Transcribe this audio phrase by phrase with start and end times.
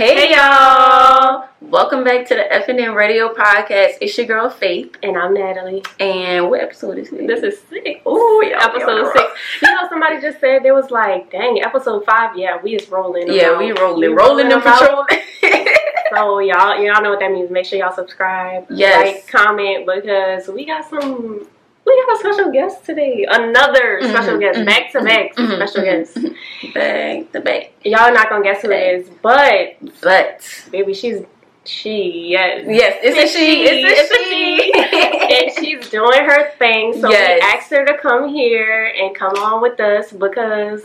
[0.00, 1.44] Hey y'all!
[1.60, 3.98] Welcome back to the FNN Radio Podcast.
[4.00, 5.82] It's your girl Faithe, And I'm Natalie.
[5.98, 7.26] and what episode is this?
[7.26, 8.00] This is six.
[8.06, 9.30] Ooh, on episode six.
[9.60, 12.34] You know, somebody just said they was like, "Dang, episode five.
[12.34, 13.30] Yeah, we is rolling.
[13.30, 15.10] yeah, we rolling, We rolling them about-
[16.14, 17.50] So y'all, y'all know what that means.
[17.50, 19.04] Make sure y'all subscribe, Yes.
[19.16, 21.46] like, comment, because we got some.
[21.90, 23.26] We got a special guest today.
[23.28, 26.74] Another Mhm, special guest, mhm, back to back mhm, special mhm, guest.
[26.74, 30.40] back to back, Y'all not gonna guess who it is, but but
[30.70, 31.18] baby, she's
[31.64, 32.28] she.
[32.30, 33.64] Yes, yes, it's a she.
[33.64, 34.72] It's a she.
[35.34, 36.92] and she's doing her thing.
[37.00, 37.40] So Yes.
[37.42, 40.82] we asked her to come here and come on with us because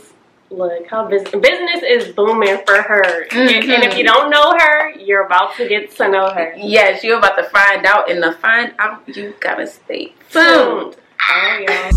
[0.50, 3.22] look how business business is booming for her.
[3.32, 3.74] And, Mhm.
[3.74, 6.54] and if you don't know her, you're about to get to know her.
[6.56, 10.92] yes, you're about to find out, and to find out, you gotta stay tuned.
[10.92, 10.96] Tuned.
[11.28, 11.90] Oh, y'all.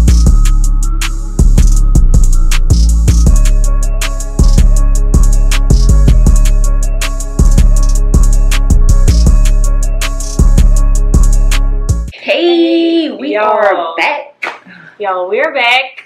[12.13, 13.41] Hey, we Yo.
[13.41, 14.35] are back.
[14.99, 15.98] Yo, we're back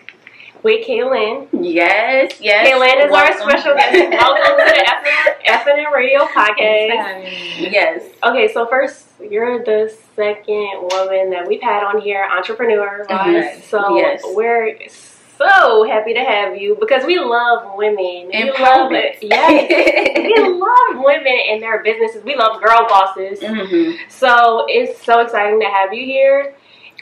[0.64, 1.47] with Kaelin.
[1.52, 2.67] Yes, yes.
[2.67, 3.94] Kaelin is our special guest.
[4.11, 7.72] Welcome to the FN Radio Podcast.
[7.72, 8.03] Yes.
[8.23, 13.05] Okay, so first, you're the second woman that we've had on here, entrepreneur.
[13.09, 13.61] Mhm.
[13.64, 14.22] So Yes.
[14.33, 18.30] we're so happy to have you because we love women.
[18.31, 19.17] We love it.
[19.22, 20.16] Yes.
[20.17, 22.23] we love women and their businesses.
[22.23, 23.42] We love girl bosses.
[23.42, 23.95] Mhm.
[24.08, 26.53] So it's so exciting to have you here.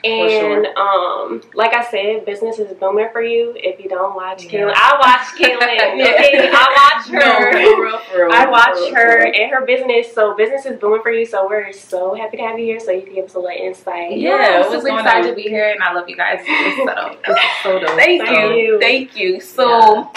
[0.03, 0.79] And sure.
[0.79, 3.53] um, like I said, business is booming for you.
[3.55, 4.61] If you don't watch Yeah.
[4.61, 5.97] Kaelin, I watch Kaelin.
[5.97, 6.05] Yeah.
[6.15, 7.51] Okay, I watch her.
[7.51, 9.41] No, for real, for real, I watch real, her real.
[9.43, 10.11] and her business.
[10.13, 11.25] So business is booming for you.
[11.25, 12.79] So we're so happy to have you here.
[12.79, 14.17] So you can give us a little insight.
[14.17, 15.29] Yeah, I'm what's super excited on?
[15.29, 16.39] to be here, and I love you guys.
[16.47, 17.89] This so, this so dope.
[17.97, 18.55] Thank Thank you.
[18.57, 18.79] you.
[18.79, 19.39] Thank you.
[19.39, 20.11] So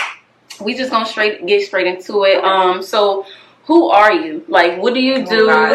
[0.61, 2.43] we just gonna straight get straight into it.
[2.43, 3.27] Um so
[3.67, 4.45] who are you?
[4.49, 5.47] Like what do you Oh, do?
[5.47, 5.69] God.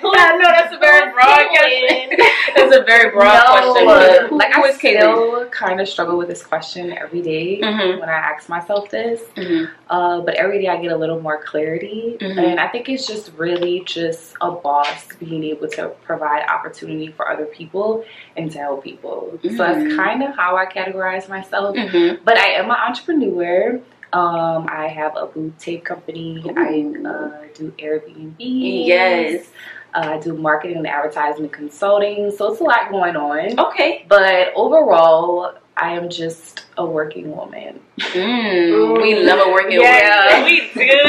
[0.00, 2.18] Who I know that's a very broad question.
[2.56, 3.84] That's a very broad question.
[3.86, 8.00] But who, like who I still kind of struggle with this question every day Mhm.
[8.00, 9.20] when I ask myself this.
[9.36, 9.68] Mhm.
[9.88, 12.38] Uh, but every day I get a little more clarity, Mhm.
[12.38, 17.30] and I think it's just really just a boss being able to provide opportunity for
[17.30, 18.04] other people
[18.36, 19.38] and to help people.
[19.42, 21.76] So that's kind of how I categorize myself.
[21.76, 22.20] Mhm.
[22.24, 23.78] But I am an entrepreneur.
[24.12, 26.42] Um, I have a boob tape company.
[26.56, 28.34] I uh, do Airbnb.
[28.38, 29.46] Yes.
[29.94, 32.30] Uh, I do marketing and advertisement consulting.
[32.30, 33.58] So it's a lot going on.
[33.58, 34.04] Okay.
[34.08, 37.80] But overall, I am just a working woman.
[37.98, 40.44] Mm, we love a working Yes, woman.
[40.44, 41.00] we do.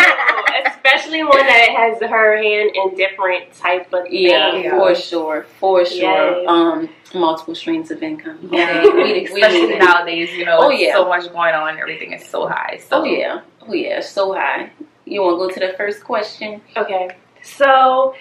[0.65, 4.71] Especially one that has her hand in different type of Yeah, things.
[4.71, 6.41] for sure, for sure.
[6.41, 6.45] Yes.
[6.47, 8.39] Um, multiple streams of income.
[8.51, 10.93] Yeah, Okay, we, we especially need nowadays, you know, Oh, yeah.
[10.93, 11.77] so much going on.
[11.77, 12.79] Everything is so high.
[12.87, 14.71] So Oh yeah, oh yeah, so high.
[15.05, 16.61] You want to go to the first question?
[16.77, 17.09] Okay.
[17.43, 18.15] So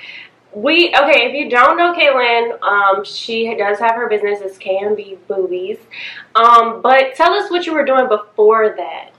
[0.53, 5.19] we okay, if you don't know Kaelin, um, she does have her business, it's KMB
[5.29, 5.79] Boobies.
[6.35, 9.11] Um, but tell us what you were doing before that.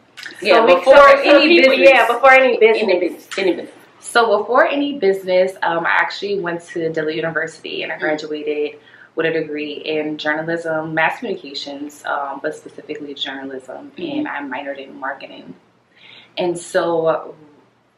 [0.42, 1.90] Yeah, we- before so any people- business.
[1.90, 2.84] Yeah, before any business.
[2.84, 3.76] Any business, any business.
[4.00, 8.80] So before any business, um, I actually went to Dillard University and I graduated
[9.16, 14.20] with a degree in journalism, mass communications, um, but specifically journalism, Mhm.
[14.20, 15.54] and I minored in marketing.
[16.38, 17.36] And so,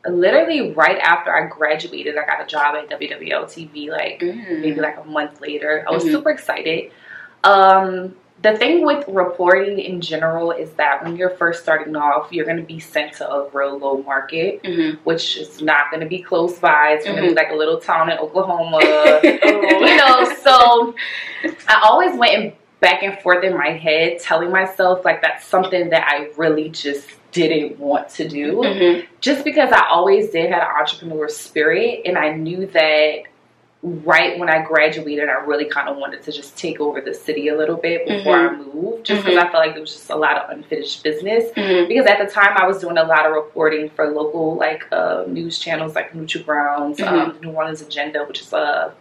[0.07, 4.97] literally right after I graduated, I got a job at WWL TV, like maybe like
[4.97, 5.85] a month later.
[5.87, 6.11] I was Mhm.
[6.11, 6.91] super excited.
[7.43, 12.43] Um, the thing with reporting in general is that when you're first starting off, you're
[12.45, 14.97] going to be sent to a real low market Mhm.
[15.05, 16.89] which is not going to be close by.
[16.91, 17.29] It's going to Mhm.
[17.29, 18.79] be like a little town in Oklahoma.
[19.23, 20.93] You know, so
[21.69, 26.05] I always went back and forth in my head telling myself like that's something that
[26.09, 28.53] I really just didn't want to do.
[28.57, 29.05] Mhm.
[29.19, 33.23] Just because I always did have an entrepreneur spirit and I knew that
[33.81, 37.49] right when I graduated, I really kind of wanted to just take over the city
[37.49, 40.15] a little bit before I moved, just because I felt like there was just a
[40.15, 41.89] lot of unfinished business Mhm.
[41.89, 45.25] because at the time I was doing a lot of reporting for local like uh,
[45.27, 48.93] news channels like Neutral Grounds, um, New Orleans Agenda, which is a,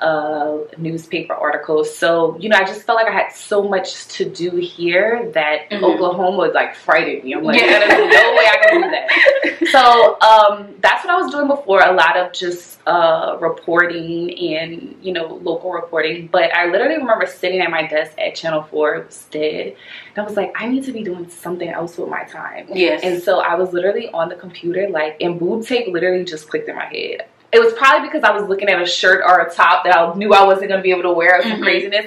[0.00, 1.94] a newspaper articles.
[1.96, 5.70] So you know, I just felt like I had so much to do here that
[5.70, 5.82] Mhm.
[5.82, 7.34] Oklahoma like frighten me.
[7.34, 7.78] I'm like, Yeah.
[7.80, 9.08] there's no way I can do that.
[9.70, 11.80] So um, that's what I was doing before.
[11.82, 16.28] A lot of just uh, reporting and you know local reporting.
[16.32, 18.94] But I literally remember sitting at my desk at Channel Four.
[18.96, 19.76] It was dead.
[20.16, 22.66] And I was like, I need to be doing something else with my time.
[22.72, 23.02] Yes.
[23.04, 26.68] And so I was literally on the computer, like, and boob tape literally just clicked
[26.68, 27.26] in my head.
[27.52, 30.14] It was probably because I was looking at a shirt or a top that I
[30.14, 31.62] knew I wasn't going to be able to wear some Mhm.
[31.62, 32.06] craziness.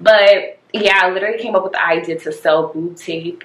[0.00, 3.44] But yeah, I literally came up with the idea to sell boob tape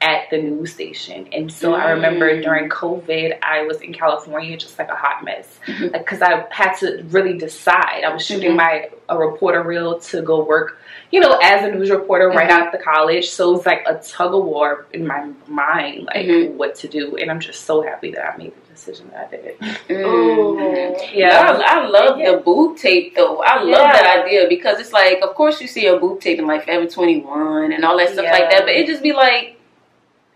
[0.00, 1.28] at the news station.
[1.32, 2.42] And so I remember Mm.
[2.42, 5.60] during COVID, I was in California, just like a hot mess,
[5.92, 8.02] because I had to really decide.
[8.04, 8.56] I was shooting Mhm.
[8.56, 10.80] my a reporter reel to go work,
[11.12, 12.52] you know, as a news reporter right Mhm.
[12.52, 13.30] out the college.
[13.30, 16.54] So it was like a tug of war in my mind, like Mhm.
[16.54, 17.14] what to do.
[17.16, 20.00] And I'm just so happy that I made the decision that I did.
[20.00, 20.96] Ooh.
[21.12, 22.32] Yeah, I, I love Yeah.
[22.32, 23.42] the boob tape though.
[23.42, 23.92] I love Yeah.
[23.92, 26.86] that idea because it's like, of course, you see a boob tape in like Forever
[26.86, 28.32] Twenty One and all that stuff Yeah.
[28.32, 29.58] like that, but it just be like,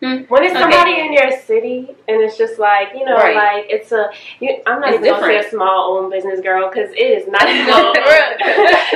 [0.01, 0.19] hmm.
[0.29, 0.61] When it's Okay.
[0.61, 1.79] somebody in your city
[2.09, 3.35] and it's just like you know, Right.
[3.35, 4.11] like it's a.
[4.41, 7.27] You, I'm not It's even gonna say a small owned business girl because it is
[7.29, 7.93] not small.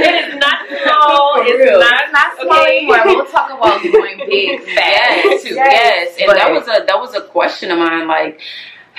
[0.02, 1.32] It is not small.
[1.48, 1.80] It's real.
[1.80, 2.78] not not small Okay.
[2.78, 3.00] anymore.
[3.06, 5.54] We'll talk about going big fast yes, too.
[5.54, 8.06] yes, and But- that was a that was a question of mine.
[8.06, 8.40] Like,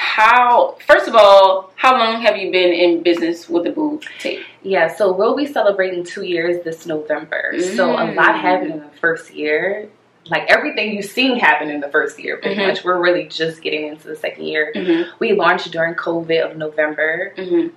[0.02, 0.78] how?
[0.88, 4.42] First of all, how long have you been in business with the boob tape?
[4.64, 7.54] Yeah, so we'll be celebrating two years this November.
[7.76, 8.16] So a Mm.
[8.16, 9.88] lot happened in the first year.
[10.26, 12.68] Like everything you've seen happened in the first year, pretty Mhm.
[12.68, 12.84] much.
[12.84, 14.72] We're really just getting into the second year.
[14.76, 15.12] Mm-hmm.
[15.20, 17.68] We launched during COVID of November Mm-hmm.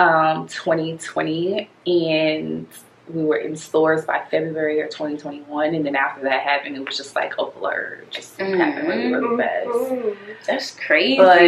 [0.00, 2.66] um, 2020, and
[3.12, 5.74] we were in stores by February of 2021.
[5.74, 8.00] And then after that happened, it was just like a blur.
[8.02, 10.46] It just happened really, really fast.
[10.46, 11.16] That's crazy.
[11.16, 11.38] But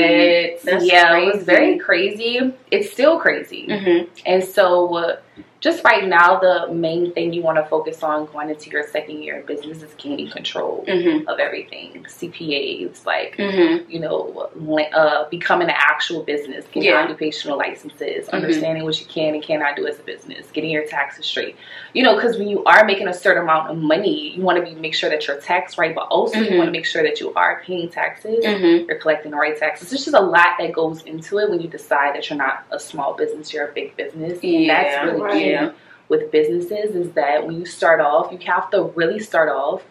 [0.65, 2.55] That's yeah, it was very crazy.
[2.71, 3.67] It's still crazy.
[3.69, 4.11] Mm-hmm.
[4.27, 5.17] And so, uh,
[5.65, 9.23] just right now, the main thing you want to focus on going into your second
[9.23, 11.27] year in business is gaining control Mm-hmm.
[11.27, 12.05] of everything.
[12.07, 13.91] CPAs, like, Mm-hmm.
[13.91, 14.51] you know,
[14.95, 17.03] uh, becoming an actual business, getting Yeah.
[17.03, 18.33] occupational licenses, Mhm.
[18.35, 21.57] understanding what you can and cannot do as a business, getting your taxes straight.
[21.95, 24.63] You know, because when you are making a certain amount of money, you want to
[24.71, 27.21] be make sure that you're taxed right, but also you want to make sure that
[27.21, 28.87] you are paying taxes Mm-hmm.
[28.87, 29.89] you're collecting the right taxes.
[29.89, 32.79] There's just a lot that goes into it when you decide that you're not a
[32.79, 34.45] small business, you're a big business.
[34.45, 35.54] Yeah, that's really right.
[35.55, 35.73] Yeah.
[36.09, 39.83] with businesses is that when you start off, you have to really start off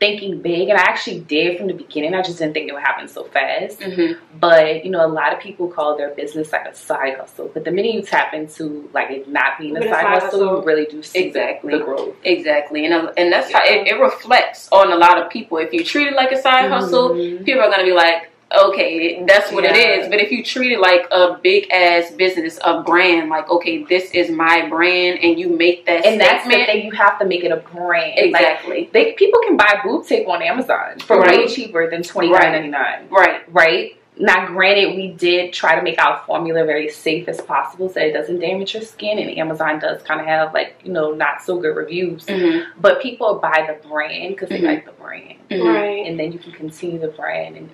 [0.00, 0.68] thinking big.
[0.68, 2.12] And I actually did from the beginning.
[2.12, 3.78] I just didn't think it would happen so fast.
[3.78, 4.18] Mm-hmm.
[4.40, 7.48] But you know, a lot of people call their business like a side hustle.
[7.54, 10.58] But the minute you tap into like it not being a side, side hustle, hustle.
[10.60, 11.78] you really do see Exactly.
[11.78, 12.16] the growth.
[12.24, 15.58] Exactly, and uh, and that's how it, it reflects on a lot of people.
[15.58, 17.44] If you treat it like a side hustle, Mhm.
[17.44, 18.28] people are gonna be like,
[18.68, 20.00] okay, that's what it Yeah.
[20.00, 20.08] is.
[20.08, 24.10] But if you treat it like a big ass business, a brand, like okay, this
[24.12, 27.24] is my brand, and you make that And that's the statement, thing, you have to
[27.26, 28.14] make it a brand.
[28.16, 31.38] Like, exactly, they people can buy boob tape on Amazon for Right.
[31.40, 33.08] way cheaper than twenty nine ninety nine.
[33.10, 33.96] right, Right?
[34.18, 38.12] Now, granted, we did try to make our formula very safe as possible so it
[38.12, 41.58] doesn't damage your skin, and Amazon does kind of have like you know not so
[41.58, 42.28] good reviews.
[42.28, 46.04] hmm But people buy the brand because they like the brand, Right.
[46.06, 47.70] and then you can continue the brand and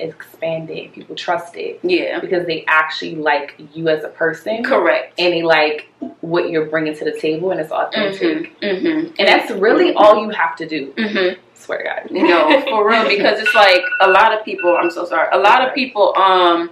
[0.00, 0.92] ex- expand it.
[0.92, 5.42] People trust it yeah, because they actually like you as a person, correct, and they
[5.42, 5.88] like
[6.20, 8.52] what you're bringing to the table, and it's authentic.
[8.60, 10.92] hmm hmm And that's really all you have to do.
[10.96, 12.10] hmm Swear to God.
[12.10, 14.76] You know, for real, because it's like a lot of people.
[14.76, 15.28] I'm so sorry.
[15.32, 16.70] A lot of people, um,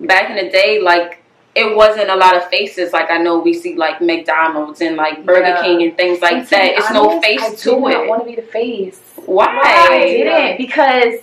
[0.00, 1.22] back in the day, like
[1.54, 2.92] it wasn't a lot of faces.
[2.92, 5.62] Like I know we see like McDonald's and like Burger Yeah.
[5.62, 6.64] King and things like that.
[6.76, 9.00] It's no honest, face I to did not want to be the face.
[9.24, 9.46] Why?
[9.64, 11.14] I didn't because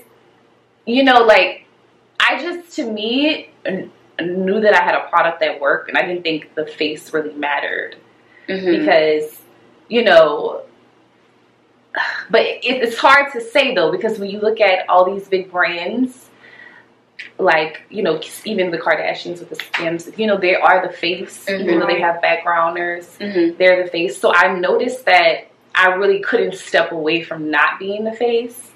[0.86, 1.66] you know, like
[2.20, 3.50] I just to me
[4.20, 7.34] knew that I had a product that worked, and I didn't think the face really
[7.34, 7.96] mattered
[8.48, 8.80] Mhm.
[8.80, 9.42] because
[9.90, 10.62] you know.
[12.30, 15.52] But it, it's hard to say though because when you look at all these big
[15.52, 16.28] brands,
[17.38, 21.48] like you know even the Kardashians with the Skims, you know they are the face,
[21.48, 23.58] even though they have backgrounders Mhm.
[23.58, 24.20] they're the face.
[24.20, 28.72] So I noticed that I really couldn't step away from not being the face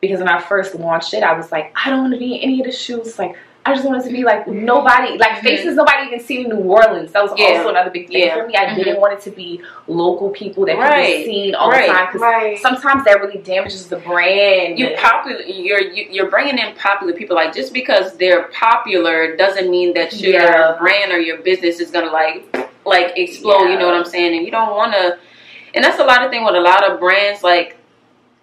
[0.00, 2.42] because when I first launched it, I was like, I don't want to be in
[2.42, 3.18] any of the shoes.
[3.18, 5.42] Like, I just wanted to be like nobody, like Mhm.
[5.42, 7.12] faces nobody even seen in New Orleans.
[7.12, 7.48] That was Yeah.
[7.58, 8.34] also another big thing Yeah.
[8.34, 8.54] for me.
[8.56, 8.76] I Mhm.
[8.76, 11.04] didn't want it to be local people that Right.
[11.18, 11.86] people seen all Right.
[11.86, 12.58] the time because Right.
[12.58, 14.78] sometimes that really damages the brand.
[14.78, 15.42] You popular.
[15.42, 17.36] You're you, you're bringing in popular people.
[17.36, 20.76] Like just because they're popular doesn't mean that your Yeah.
[20.78, 22.44] brand or your business is gonna like
[22.86, 23.68] like explode.
[23.68, 24.34] You know what I'm saying?
[24.34, 25.18] And you don't want to.
[25.74, 27.44] And that's a lot of thing with a lot of brands.
[27.44, 27.76] Like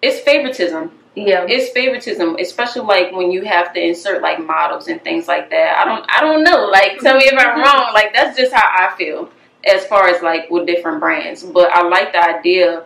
[0.00, 0.92] it's favoritism.
[1.26, 1.46] Yeah.
[1.48, 5.78] it's favoritism, especially like when you have to insert like models and things like that.
[5.78, 6.66] I don't I don't know.
[6.66, 7.92] Like tell me if I'm wrong.
[7.94, 9.30] Like that's just how I feel
[9.64, 11.42] as far as like with different brands.
[11.42, 12.84] But I like the idea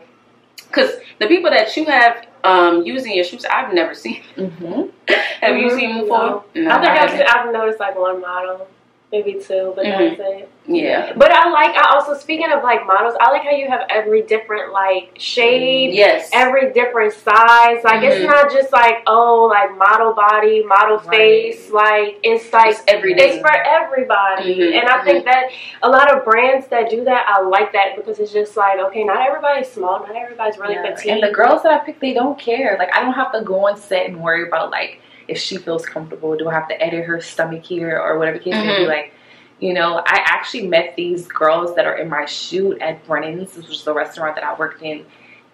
[0.68, 4.22] because the people that you have um using your shoes, I've never seen.
[4.36, 4.82] hmm
[5.40, 5.76] Have you Mhm.
[5.76, 6.18] seen before?
[6.18, 6.44] No.
[6.54, 7.04] No, I think I
[7.36, 7.46] I've.
[7.46, 8.68] I've noticed like one model.
[9.12, 10.16] Maybe two, but Mhm.
[10.16, 10.48] that's it.
[10.66, 11.12] Yeah.
[11.16, 11.76] But I like.
[11.76, 15.92] I also speaking of like models, I like how you have every different like shade.
[15.92, 16.30] Yes.
[16.32, 18.26] Every different size, like it's Mhm.
[18.26, 21.10] not just like oh, like model body, model Right.
[21.16, 21.70] face.
[21.70, 23.24] Like it's like It's everyday.
[23.34, 25.50] it's for everybody, Mhm, and I think that
[25.82, 29.04] a lot of brands that do that, I like that because it's just like okay,
[29.04, 30.82] not everybody's small, not everybody's really Yeah.
[30.90, 32.76] petite, And the girls that I pick, they don't care.
[32.78, 35.84] Like I don't have to go on set and worry about like if she feels
[35.86, 36.36] comfortable.
[36.36, 38.84] Do I have to edit her stomach here or whatever case may be?
[38.84, 38.88] Mhm.
[38.88, 39.12] Like,
[39.60, 43.68] you know, I actually met these girls that are in my shoot at Brennan's, which
[43.68, 45.04] was the restaurant that I worked in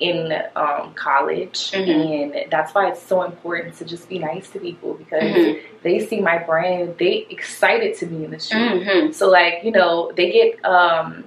[0.01, 2.23] in um, college, Mhm.
[2.45, 5.61] and that's why it's so important to just be nice to people because Mhm.
[5.83, 8.57] they see my brand, they excited to be in the shoot.
[8.87, 9.13] Mhm.
[9.13, 11.25] So like, you know, they get um,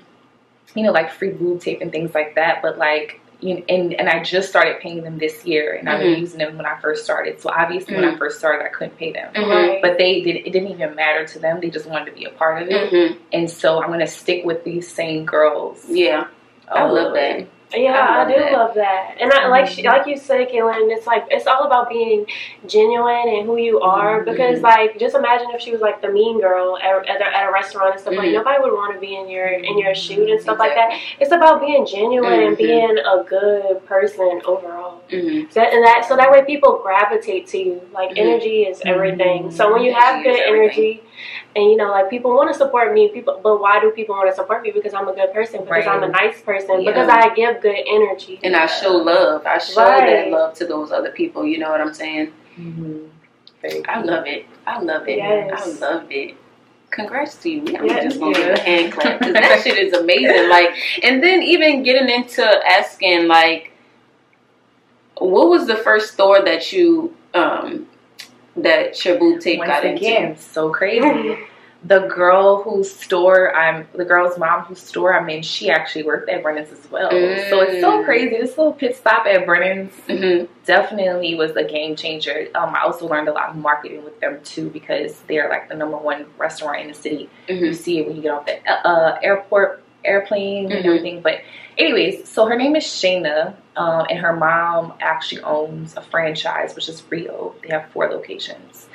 [0.73, 2.61] you know, like free boob tape and things like that.
[2.61, 5.99] But like, you know, and and I just started paying them this year, and I've
[5.99, 7.41] been using them when I first started.
[7.41, 8.19] So obviously, when I Mhm.
[8.19, 9.33] first started, I couldn't pay them.
[9.33, 9.81] Mhm.
[9.81, 10.37] But they did.
[10.37, 11.59] It didn't even matter to them.
[11.59, 12.91] They just wanted to be a part of it.
[12.91, 13.17] Mhm.
[13.33, 15.85] And so I'm gonna stick with these same girls.
[15.89, 16.25] Yeah.
[16.69, 17.45] I love the that.
[17.73, 18.51] Yeah, I I, do that.
[18.51, 20.91] love that, and I like she, like you said, Kaelin.
[20.91, 22.25] It's like it's all about being
[22.67, 24.21] genuine and who you are.
[24.21, 24.25] Mhm.
[24.25, 27.47] Because like, just imagine if she was like the mean girl at, at, a, at
[27.47, 28.29] a restaurant and stuff like.
[28.29, 28.33] Mhm.
[28.33, 30.91] Nobody would want to be in your in your shoot and stuff like that.
[31.19, 32.57] It's about being genuine and Mhm.
[32.57, 34.99] being a good person overall.
[35.09, 35.51] Mhm.
[35.51, 37.81] So that, and that so that way people gravitate to you.
[37.93, 38.17] Like Mhm.
[38.25, 39.43] energy is everything.
[39.45, 39.53] Mhm.
[39.53, 41.03] So when you have good energy,
[41.55, 43.39] and you know, like people want to support me, people.
[43.43, 44.71] But why do people want to support me?
[44.71, 45.63] Because I'm a good person.
[45.63, 46.81] Because I'm a nice person.
[46.81, 46.91] Yeah.
[46.91, 48.39] Because I give good energy.
[48.43, 49.45] And I show love.
[49.45, 50.05] I show Right.
[50.25, 51.45] that love to those other people.
[51.45, 52.33] You know what I'm saying?
[52.59, 53.07] Mhm.
[53.87, 54.45] I love it.
[54.65, 55.17] I love it.
[55.17, 55.79] Yes.
[55.81, 56.35] I love it.
[56.89, 57.61] Congrats to you.
[57.77, 58.53] I'm Yes, just gonna give yeah.
[58.53, 60.49] a hand clap 'cause that shit is amazing.
[60.57, 60.71] Like,
[61.03, 63.71] and then even getting into asking like,
[65.17, 67.87] what was the first store that you um
[68.57, 70.41] that your boob tape Once got again, into?
[70.41, 71.37] so crazy.
[71.83, 76.29] the girl whose store I'm, the girl's mom whose store I'm in, she actually worked
[76.29, 77.09] at Brennan's as well.
[77.49, 78.05] So it's so Mm.
[78.05, 78.37] crazy.
[78.37, 82.47] This little pit stop at Brennan's hmm definitely was a game changer.
[82.53, 85.75] Um, I also learned a lot of marketing with them too because they're like the
[85.75, 87.29] number one restaurant in the city.
[87.49, 90.85] You hmm see it when you get off the uh, airport airplane and Mhm.
[90.85, 91.21] everything.
[91.21, 91.39] But
[91.79, 96.87] anyways, so her name is Shayna, um, and her mom actually owns a franchise, which
[96.89, 97.55] is Rio.
[97.63, 98.87] They have four locations,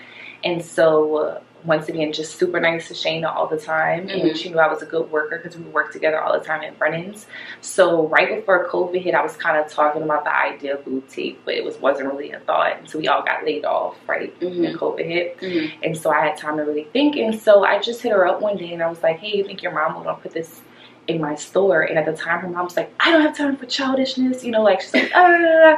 [0.44, 1.16] and so.
[1.16, 4.20] Uh, once again, just super nice to Shayna all the time, Mhm.
[4.28, 6.62] and she knew I was a good worker because we worked together all the time
[6.62, 7.26] at Brennan's.
[7.60, 11.40] So right before COVID hit, I was kind of talking about the idea of tape,
[11.44, 14.62] but it was wasn't really a thought until we all got laid off right hmm
[14.62, 15.36] when COVID hit.
[15.40, 17.16] hmm And so I had time to really think.
[17.16, 19.44] And so I just hit her up one day and I was like, hey, you
[19.44, 20.60] think your mom would gonna put this
[21.08, 21.82] in my store?
[21.82, 24.44] And at the time, her mom was like, I don't have time for childishness.
[24.44, 25.76] You know, like she's like, ah,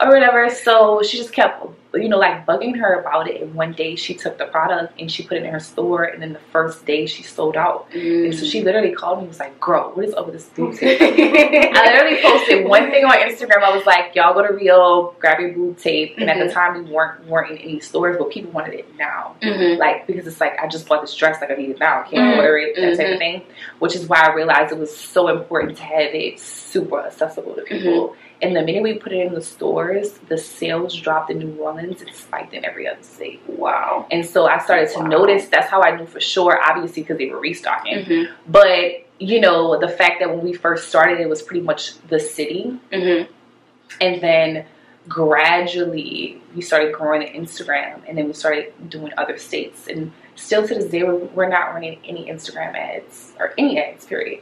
[0.00, 0.48] or whatever.
[0.50, 3.40] So she just kept, you know, like bugging her about it.
[3.42, 6.04] And one day she took the product and she put it in her store.
[6.04, 7.88] And then the first day she sold out.
[7.94, 10.44] And so she literally called me and was like, girl, what is up with this
[10.54, 11.00] boob tape?
[11.00, 13.62] I literally posted one thing on Instagram.
[13.62, 16.84] I was like, "Y'all go to Rio, grab your boob tape." And at the time,
[16.84, 19.36] we weren't weren't in any stores, but people wanted it now.
[19.42, 22.00] hmm Like because it's like I just bought this dress, like I need it now.
[22.00, 22.36] I can't Mhm.
[22.36, 23.42] order it, that type of thing.
[23.78, 27.62] Which is why I realized it was so important to have it super accessible to
[27.62, 28.14] people.
[28.40, 32.02] And the minute we put it in the stores, the sales dropped in New Orleans
[32.02, 33.40] and spiked in every other state.
[33.48, 34.06] Wow.
[34.12, 35.06] And so I started to Wow.
[35.06, 35.46] notice.
[35.48, 38.04] That's how I knew for sure, obviously, because they were restocking.
[38.04, 41.98] hmm But you know, the fact that when we first started, it was pretty much
[42.08, 43.22] the city, hmm
[44.00, 44.64] and then
[45.08, 49.88] gradually we started growing the Instagram, and then we started doing other states.
[49.88, 54.40] And still to this day, we're, not running any Instagram ads or any ads, period.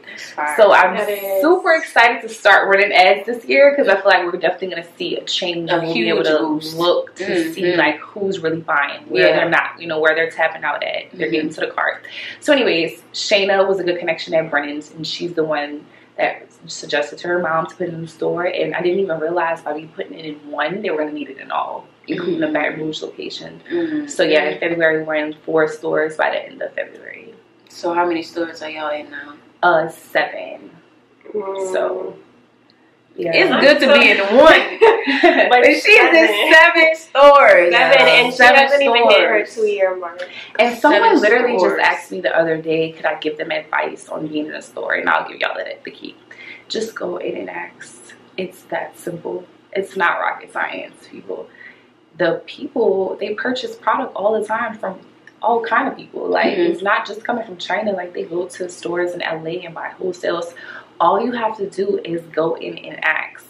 [0.55, 4.05] So I'm That is- super excited to start running ads this year because I feel
[4.11, 5.69] like we're definitely going to see a change.
[5.71, 6.77] A we'll be able to boost.
[6.77, 7.53] look to Mhm.
[7.53, 9.35] see like who's really buying, where Yeah.
[9.37, 11.05] they're not, you know, where they're tapping out at.
[11.13, 11.31] They're Mhm.
[11.31, 12.05] getting to the cart.
[12.39, 15.85] So, anyways, Shayna was a good connection at Brennan's, and she's the one
[16.17, 18.45] that suggested to her mom to put it in the store.
[18.45, 21.13] And I didn't even realize by me putting it in one, they were going to
[21.15, 22.47] need it in all, including the.
[22.47, 23.61] Baton Rouge location.
[23.69, 24.09] Mhm.
[24.09, 27.33] So, yeah, in February, we're in four stores by the end of February.
[27.69, 29.33] So how many stores are y'all in now?
[29.61, 30.71] Uh, seven.
[31.33, 31.73] Mm.
[31.73, 32.15] So,
[33.15, 33.31] yeah.
[33.33, 34.79] It's good to be in one.
[35.49, 36.53] But But she's in seven.
[36.53, 37.73] seven stores.
[37.73, 40.27] Seven, and she Seven hasn't even hit her two year mark.
[40.59, 41.77] And someone Seven literally stores.
[41.79, 44.61] just asked me the other day, could I give them advice on being in a
[44.61, 44.93] store?
[44.95, 46.15] And I'll give y'all the, the key.
[46.67, 48.15] Just go in and ask.
[48.37, 49.45] It's that simple.
[49.73, 51.49] It's not rocket science, people.
[52.17, 54.99] The people, they purchase product all the time from
[55.41, 56.27] all kind of people.
[56.27, 56.69] Like, Mhm.
[56.69, 57.91] it's not just coming from China.
[57.91, 60.53] Like, they go to stores in LA and buy wholesales.
[60.99, 63.45] All you have to do is go in and ask.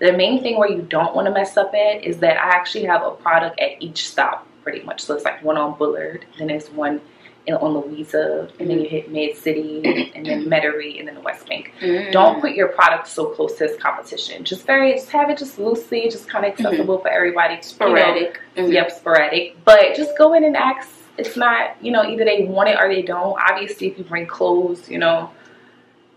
[0.00, 2.84] The main thing where you don't want to mess up at is that I actually
[2.84, 5.00] have a product at each stop, pretty much.
[5.00, 7.00] So it's like one on Bullard, then it's one
[7.46, 11.20] and on Louisa, and then you hit Mid City, and then Metairie, and then the
[11.22, 11.72] West Bank.
[11.80, 12.12] Mm.
[12.12, 14.44] Don't put your product so close to this competition.
[14.44, 17.54] Just very, just have it just loosely, just kind of accessible for everybody.
[17.54, 17.62] you know.
[17.66, 18.40] sporadic.
[18.56, 18.72] Mhm.
[18.72, 19.56] Yep, sporadic.
[19.64, 20.88] But just go in and ask.
[21.18, 23.36] It's not, you know, either they want it or they don't.
[23.50, 25.30] Obviously, if you bring clothes, you know,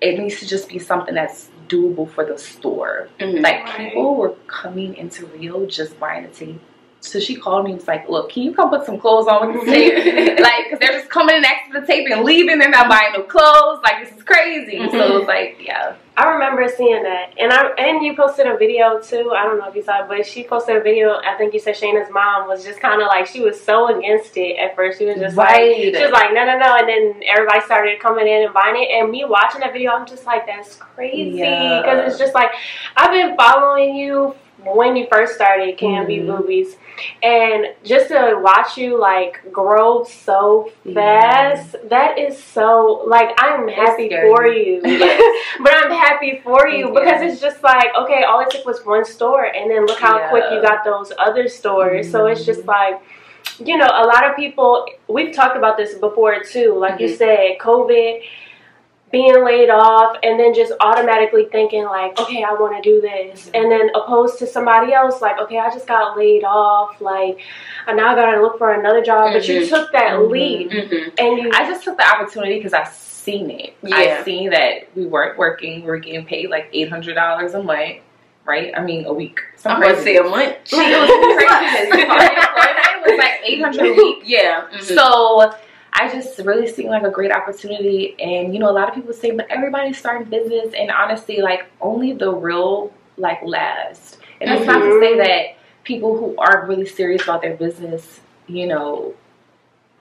[0.02, 3.10] it needs to just be something that's doable for the store.
[3.20, 3.42] Mhm.
[3.42, 3.90] Like Right.
[3.90, 6.62] people were coming into Rio just buying the tape.
[7.04, 9.54] So she called me and was like, "Look, can you come put some clothes on
[9.54, 10.40] with the tape?
[10.40, 12.60] like, because they're just coming in next to the tape and leaving.
[12.60, 13.82] They're not buying no clothes.
[13.84, 15.28] Like, this is crazy." So it was mm-hmm.
[15.28, 19.34] like, yeah, I remember seeing that, and I and you posted a video too.
[19.36, 21.20] I don't know if you saw it, but she posted a video.
[21.26, 24.38] I think you said Shayna's mom was just kind of like she was so against
[24.38, 25.00] it at first.
[25.00, 28.28] She was just like she was like no no no, and then everybody started coming
[28.28, 28.90] in and buying it.
[28.92, 31.82] And me watching that video, I'm just like that's crazy Yeah.
[31.82, 32.52] because it's just like
[32.96, 36.28] I've been following you when you first started Can Be Mhm.
[36.28, 36.78] Boobies,
[37.22, 40.94] and just to watch you like grow so Yeah.
[40.94, 44.82] fast, that is so like I'm happy for you.
[45.64, 48.86] but I'm happy for you Thank because it's just like okay, all it took was
[48.86, 50.30] one store, and then look how Yeah.
[50.30, 52.10] quick you got those other stores.
[52.12, 52.68] So it's just Mhm.
[52.68, 53.00] like.
[53.60, 56.74] You know, a lot of people, we've talked about this before too.
[56.76, 57.18] Like you Mhm.
[57.18, 58.22] said, COVID,
[59.14, 63.50] being laid off, and then just automatically thinking, like, okay, I want to do this.
[63.54, 67.00] And then opposed to somebody else, like, okay, I just got laid off.
[67.00, 67.38] Like,
[67.86, 69.32] and now I got to look for another job.
[69.32, 69.70] But you Mhm.
[69.70, 70.30] took that Mhm.
[70.32, 71.14] leap Mhm.
[71.20, 71.52] and you.
[71.54, 73.76] I just took the opportunity because I seen it.
[73.84, 73.96] Yeah.
[74.20, 75.82] I seen that we weren't working.
[75.82, 77.98] We were getting paid like eight hundred dollars a month,
[78.46, 78.74] right?
[78.76, 79.40] I mean, a week.
[79.54, 80.56] I'm Some going to say a month.
[80.72, 82.02] It was crazy.
[82.10, 84.24] Unemployment was like eight hundred a week.
[84.26, 84.64] Yeah.
[84.74, 84.82] mhm.
[84.82, 85.54] So
[85.96, 89.14] I just really seen like a great opportunity, and you know, a lot of people
[89.14, 94.18] say, but everybody's starting business, and honestly, like only the real like last.
[94.42, 95.24] And that's not to say Mhm.
[95.24, 95.46] that
[95.84, 99.14] people who aren't really serious about their business, you know,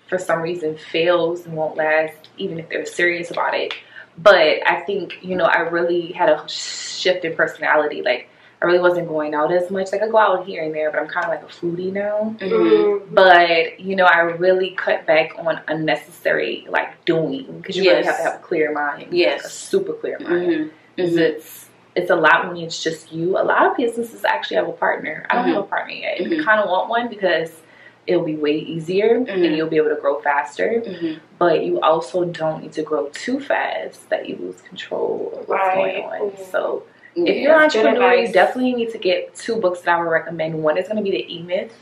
[0.08, 3.75] for some reason fails and won't last, even if they're serious about it.
[4.18, 8.28] But I think you know, I really had a shift in personality, like.
[8.62, 9.90] I really wasn't going out as much.
[9.92, 12.35] Like I go out here and there, but I'm kind of like a foodie now
[12.40, 12.50] Mhm.
[12.50, 18.04] Mm, but you know i really cut back on unnecessary like doing because you really
[18.04, 19.38] have to have a clear mind Yes.
[19.42, 20.71] like a super clear mind Mhm.
[20.97, 21.19] 'Cause Mhm.
[21.19, 24.73] it's it's a lot when it's just you a lot of businesses actually have a
[24.73, 25.54] partner i don't Mhm.
[25.54, 26.40] have a partner yet Mhm.
[26.40, 27.61] i kind of want one because
[28.07, 29.28] it'll be way easier Mhm.
[29.45, 31.19] and you'll be able to grow faster Mhm.
[31.38, 35.60] but you also don't need to grow too fast that you lose control of what's
[35.76, 36.02] Right.
[36.02, 36.39] going on Mhm.
[36.50, 36.82] so
[37.14, 37.30] Yeah.
[37.30, 40.62] if you're an entrepreneur you definitely need to get two books that i would recommend
[40.62, 41.72] one is going to be the e-myth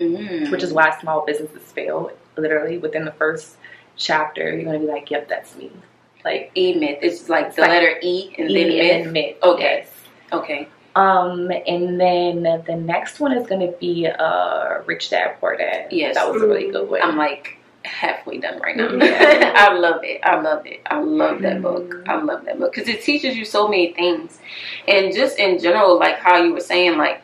[0.00, 0.50] Mhm.
[0.52, 2.12] which is why small businesses fail.
[2.36, 3.56] Literally, within the first
[3.96, 5.72] chapter, you're gonna be like, "Yep, that's me."
[6.24, 6.98] Like E myth.
[7.02, 8.92] It's like the like letter E and then E myth.
[9.06, 9.36] and myth.
[9.42, 9.78] Okay.
[9.82, 9.90] Yes.
[10.32, 10.68] Okay.
[10.94, 15.88] Um, and then the next one is gonna be uh, Rich Dad Poor Dad.
[15.90, 16.14] Yes.
[16.14, 17.02] that was a really good one.
[17.02, 17.57] I'm like
[17.88, 18.90] halfway done right now.
[18.92, 19.52] Yeah.
[19.68, 20.20] I love it.
[20.22, 20.80] I love it.
[20.86, 21.62] I love that Mhm.
[21.62, 21.94] book.
[22.08, 24.38] I love that book because it teaches you so many things,
[24.86, 27.22] and just in general, like how you were saying, like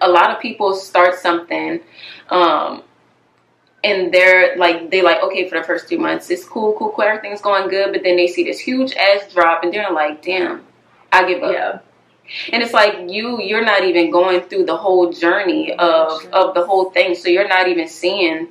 [0.00, 1.80] a lot of people start something,
[2.30, 2.82] um,
[3.84, 7.04] and they're like they like okay for the first two months it's cool, cool, cool,
[7.04, 10.64] everything's going good, but then they see this huge ass drop, and they're like, damn,
[11.12, 11.52] I give up.
[11.52, 11.78] yeah,
[12.52, 16.64] And it's like you you're not even going through the whole journey of of the
[16.66, 18.48] whole thing, so you're not even seeing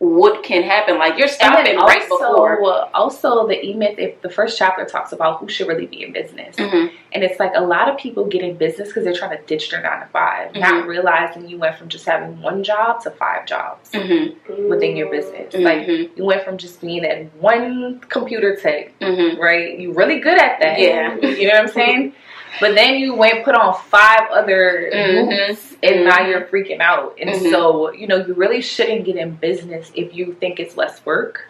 [0.00, 0.96] what can happen.
[0.96, 2.88] Like you're stopping then right also, before.
[2.94, 3.98] Also, the E Myth.
[3.98, 6.92] If the first chapter talks about who should really be in business, Mhm.
[7.12, 9.70] and it's like a lot of people get in business because they're trying to ditch
[9.70, 10.86] their nine to 5 not Mhm.
[10.86, 13.90] realizing you went from just having one job to five jobs.
[13.90, 14.34] Mhm.
[14.68, 15.52] within your business.
[15.54, 16.10] Like Mhm.
[16.16, 19.38] you went from just being that one computer tech, Mhm.
[19.38, 19.78] right?
[19.78, 20.78] You're really good at that.
[20.78, 21.16] Yeah.
[21.16, 22.12] You know what I'm saying?
[22.60, 25.28] But then you went put on five other Mhm.
[25.48, 26.28] boots and now Mhm.
[26.28, 27.16] you're freaking out.
[27.20, 27.50] And Mhm.
[27.50, 31.48] so, you know, you really shouldn't get in business if you think it's less work.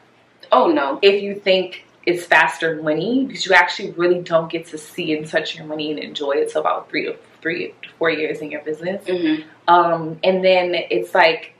[0.52, 0.98] Oh no.
[1.02, 5.26] If you think it's faster money, because you actually really don't get to see and
[5.26, 8.50] touch your money and enjoy it till about three to three to four years in
[8.50, 9.04] your business.
[9.04, 9.44] Mhm.
[9.68, 11.52] Um, and then it's like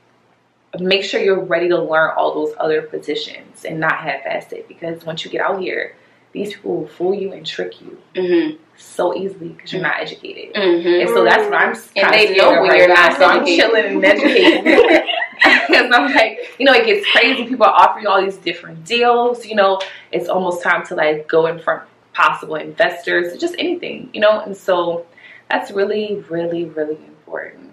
[0.79, 5.03] make sure you're ready to learn all those other positions and not half-ass it because
[5.03, 5.95] once you get out here,
[6.31, 8.57] these people will fool you and trick you Mhm.
[8.77, 10.53] so easily because you're not educated.
[10.53, 11.01] Mhm.
[11.01, 13.07] And so that's what I'm And they know when right you're now.
[13.07, 15.03] not So I'm chilling and educated.
[15.41, 17.45] Because I'm like, you know, it gets crazy.
[17.45, 19.45] People are offering all these different deals.
[19.45, 19.79] You know,
[20.11, 24.41] it's almost time to like go in front possible investors, just anything, you know.
[24.41, 25.05] And so
[25.49, 27.68] that's really, really, really important.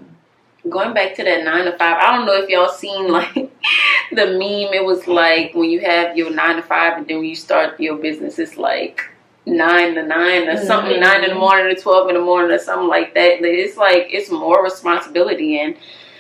[0.68, 3.34] Going back to that nine to five, I don't know if y'all seen like
[4.12, 4.74] the meme.
[4.74, 7.78] It was like when you have your nine to five, and then when you start
[7.78, 9.02] your business, it's like
[9.44, 11.00] nine to nine or something, Mhm.
[11.00, 13.38] nine in the morning to twelve in the morning or something like that.
[13.44, 15.76] It's like it's more responsibility, and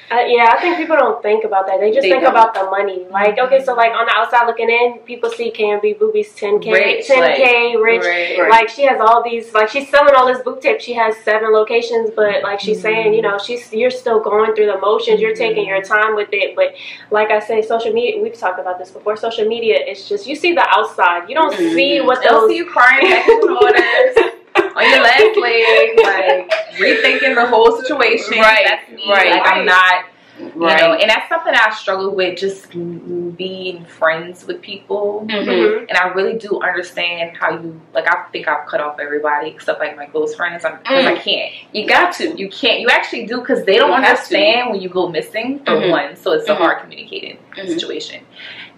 [0.08, 1.80] Uh, yeah, I think people don't think about that.
[1.80, 2.30] They just They think don't.
[2.30, 3.06] about the money.
[3.10, 7.08] Like, okay, so like on the outside looking in, people see KMB boobies 10k, Rich,
[7.08, 8.04] 10k, rich.
[8.04, 8.48] Right.
[8.48, 10.80] Like she has all these, like she's selling all this boob tape.
[10.80, 14.66] She has seven locations, but like she's saying, you know, she's you're still going through
[14.66, 15.20] the motions.
[15.20, 16.74] You're taking your time with it, but
[17.10, 18.22] like I say, social media.
[18.22, 19.16] We've talked about this before.
[19.16, 21.28] Social media is just you see the outside.
[21.28, 21.74] You don't Mhm.
[21.74, 22.50] see what They'll those.
[22.50, 23.06] see you crying
[24.76, 28.38] on your last leg, like rethinking the whole situation.
[28.38, 29.10] Right, That's me.
[29.10, 29.30] right.
[29.30, 30.04] Like I'm not,
[30.38, 30.80] you Right.
[30.80, 32.38] know, and that's something I struggle with.
[32.38, 32.70] Just
[33.36, 35.26] being friends with people.
[35.28, 35.44] Mhm.
[35.46, 35.86] Mhm.
[35.88, 38.06] And I really do understand how you like.
[38.12, 41.08] I think I've cut off everybody except like my close friends because Mm.
[41.08, 41.52] I can't.
[41.72, 42.36] You got to.
[42.36, 42.80] You can't.
[42.80, 45.90] You actually do because they don't You understand when you go missing for Mhm.
[45.90, 46.16] one.
[46.16, 46.58] So it's a Mhm.
[46.58, 47.68] hard communicating Mhm.
[47.68, 48.20] situation.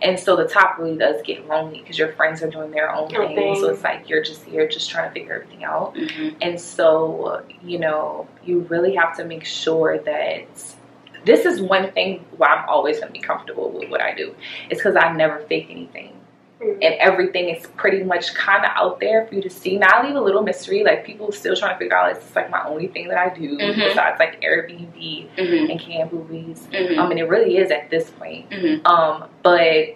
[0.00, 3.08] And so the top really does get lonely because your friends are doing their own
[3.16, 3.56] Own thing.
[3.56, 5.94] So it's like you're just here, just trying to figure everything out.
[5.96, 6.34] Mhm.
[6.40, 10.44] And so you know, you really have to make sure that
[11.24, 14.34] this is one thing why I'm always going to be comfortable with what I do.
[14.70, 16.12] It's because I never fake anything
[16.60, 16.72] Mhm.
[16.82, 19.78] and everything is pretty much kind of out there for you to see.
[19.78, 22.50] Now I leave a little mystery, like people still trying to figure out it's like
[22.50, 23.76] my only thing that I do Mhm.
[23.76, 25.70] besides like Airbnb Mhm.
[25.70, 26.66] and KM Boobies.
[26.98, 28.50] Um, and it really is at this point.
[28.50, 28.84] Mhm.
[28.88, 29.90] Um, but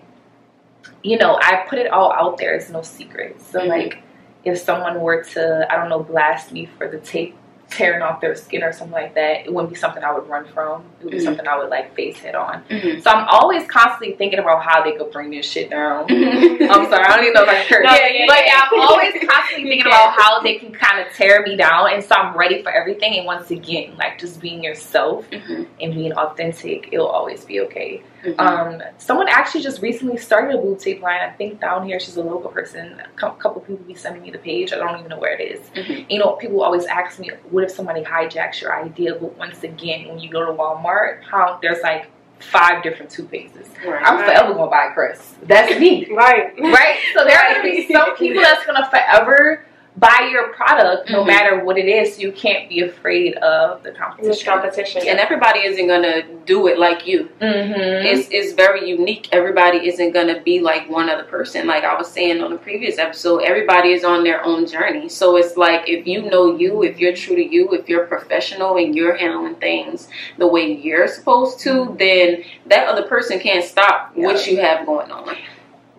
[1.03, 2.55] you know, I put it all out there.
[2.55, 3.41] It's no secret.
[3.41, 3.69] So Mhm.
[3.69, 3.99] like,
[4.45, 7.37] if someone were to, I don't know, blast me for the tape
[7.71, 10.45] tearing off their skin or something like that, it wouldn't be something I would run
[10.45, 10.85] from.
[11.03, 11.25] It would be Mhm.
[11.25, 12.63] something I would like face head on.
[12.71, 13.03] Mhm.
[13.03, 16.07] So I'm always constantly thinking about how they could bring this shit down.
[16.09, 16.71] Mhm.
[16.71, 17.83] I'm sorry, I don't even know if I can.
[17.83, 18.61] No, yeah, but yeah.
[18.71, 20.05] I'm always constantly thinking Yeah.
[20.05, 23.17] about how they can kind of tear me down, and so I'm ready for everything.
[23.19, 25.67] And once again, like just being yourself Mhm.
[25.81, 28.01] and being authentic, it'll always be okay.
[28.25, 28.39] Mhm.
[28.39, 31.21] Um, someone actually just recently started a boob tape line.
[31.21, 33.03] I think down here she's a local person.
[33.21, 34.73] A couple people be sending me the page.
[34.73, 35.61] I don't even know where it is.
[35.75, 36.07] Mhm.
[36.09, 40.07] You know, people always ask me, "What if somebody hijacks your idea?" But once again,
[40.07, 40.92] when you go to Walmart,
[41.31, 43.69] how there's like five different toothpastes.
[43.87, 44.03] Right.
[44.05, 45.35] I'm forever gonna buy Crest.
[45.47, 46.09] That's me.
[46.13, 46.53] Right.
[46.59, 46.97] right?
[47.15, 49.65] So there are gonna be some people that's gonna forever
[49.97, 51.27] buy your product no Mhm.
[51.27, 52.19] matter what it is.
[52.19, 54.47] You can't be afraid of the This competition.
[54.53, 55.03] competition.
[55.09, 57.29] and everybody isn't gonna do it like you.
[57.41, 58.07] Mm-hmm.
[58.07, 59.29] It's it's very unique.
[59.33, 61.67] Everybody isn't gonna be like one other person.
[61.67, 65.09] Like I was saying on the previous episode, everybody is on their own journey.
[65.11, 68.77] So it's like if you know you, if you're true to you, if you're professional
[68.79, 74.11] and you're handling things the way you're supposed to, then that other person can't stop
[74.15, 75.37] what you have going on.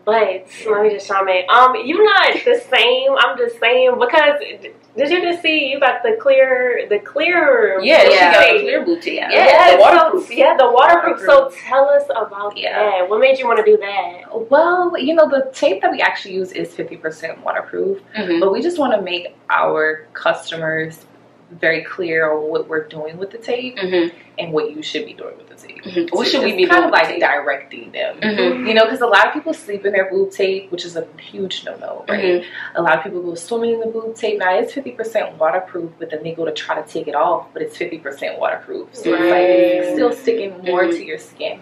[0.06, 1.46] But let me just chime in.
[1.50, 3.12] Um, you're not the same.
[3.18, 4.40] I'm just saying because
[4.98, 7.80] did you just see you got the clear, the clear?
[7.82, 8.56] Yeah, she got boob tape?
[8.58, 9.14] a clear boob tape.
[9.16, 10.28] Yeah, Yeah, the waterproof.
[10.28, 11.20] So, yeah, the waterproof.
[11.22, 12.78] So tell us about Yeah.
[13.00, 13.10] that.
[13.10, 14.50] What made you want to do that?
[14.52, 18.40] Well, you know, the tape that we actually use is 50% waterproof, Mhm.
[18.42, 21.06] but we just want to make our customers
[21.60, 24.12] very clear on what we're doing with the tape Mhm.
[24.40, 25.84] and what you should be doing with the tape.
[25.84, 26.12] Mhm.
[26.12, 27.20] What So should we be kind of like tape?
[27.22, 28.18] directing them.
[28.22, 28.68] Mhm.
[28.68, 31.06] You know, because a lot of people sleep in their boob tape, which is a
[31.20, 32.24] huge no-no, right?
[32.42, 32.46] Mhm.
[32.76, 34.40] A lot of people go swimming in the boob tape.
[34.40, 37.48] Now it's fifty percent waterproof, but then they go to try to take it off,
[37.54, 41.60] but it's fifty percent waterproof, so it's like it's still sticking more to your skin.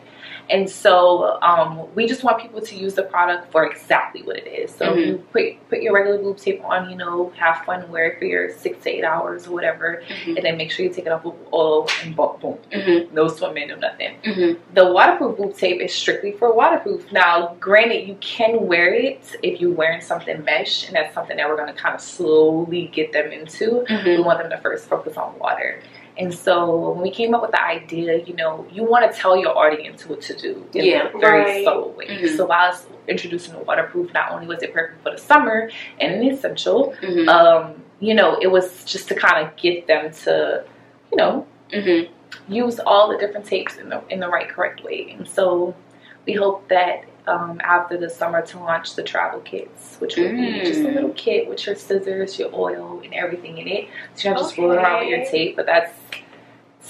[0.50, 4.48] And so um, we just want people to use the product for exactly what it
[4.48, 4.72] is.
[4.74, 5.06] So Mhm.
[5.08, 8.26] you put put your regular boob tape on, you know, have fun, wear it for
[8.26, 10.36] your six to eight hours or whatever, Mhm.
[10.38, 12.58] and then make sure you take it off with oil and boom, boom.
[12.72, 13.12] Mhm.
[13.14, 14.16] No swimming, no nothing.
[14.24, 14.58] Mhm.
[14.74, 17.12] The waterproof boob tape is strictly for waterproof.
[17.12, 21.48] Now, granted, you can wear it if you're wearing something mesh, and that's something that
[21.48, 23.86] we're going to kind of slowly get them into.
[23.90, 24.26] We Mhm.
[24.26, 25.80] want them to first focus on water.
[26.22, 29.36] And so when we came up with the idea, you know, you want to tell
[29.36, 31.10] your audience what to do in Yeah.
[31.14, 31.64] a very Right.
[31.66, 32.06] subtle way.
[32.08, 32.38] Mhm.
[32.38, 35.70] So while I was introducing the waterproof, not only was it perfect for the summer
[36.00, 37.28] and an essential, Mhm.
[37.28, 40.64] um, you know, it was just to kind of get them to,
[41.12, 42.08] you know, Mhm.
[42.48, 45.16] use all the different tapes in the in the right correct way.
[45.18, 45.74] And so
[46.28, 50.38] we hope that um, after the summer to launch the travel kits, which will be
[50.38, 50.66] Mm.
[50.66, 53.88] just a little kit with your scissors, your oil, and everything in it.
[54.16, 55.92] So you don't just roll around with your tape, but that's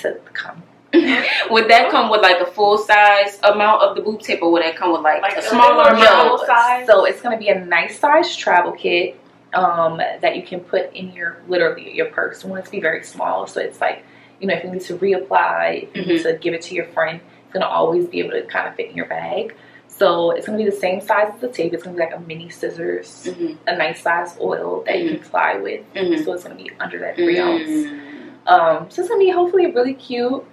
[0.01, 0.63] to come.
[0.93, 4.61] Would that come with like a full size amount of the boob tape, or would
[4.63, 6.45] that come with like, Like a a smaller little amount?
[6.47, 6.87] size?
[6.87, 9.17] So it's going to be a nice size travel kit
[9.53, 12.43] um, that you can put in your literally your purse.
[12.43, 14.03] We want it to be very small, so it's like
[14.41, 16.85] you know if you need to reapply, if you need to give it to your
[16.87, 19.55] friend, it's going to always be able to kind of fit in your bag.
[20.01, 21.73] So it's going to be the same size as the tape.
[21.75, 23.57] It's going to be like a mini scissors, Mhm.
[23.67, 25.81] a nice size oil that you can fly with.
[25.93, 26.25] Mhm.
[26.25, 27.69] So it's going to be under that 3 ounce.
[27.69, 28.47] Mm.
[28.47, 30.43] Um, so it's going to be hopefully really cute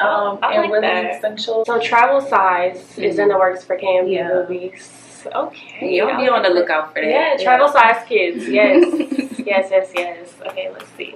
[0.00, 1.14] um, I and like really that.
[1.18, 1.64] essential.
[1.66, 4.28] So travel size is in the works for KMB Yeah.
[4.28, 5.24] Boobies.
[5.32, 5.88] Okay.
[5.94, 7.08] You'll be on the lookout for that.
[7.08, 8.48] Yeah, travel size kids.
[8.58, 8.84] Yes.
[9.38, 10.34] yes, yes, yes.
[10.48, 11.14] Okay, let's see.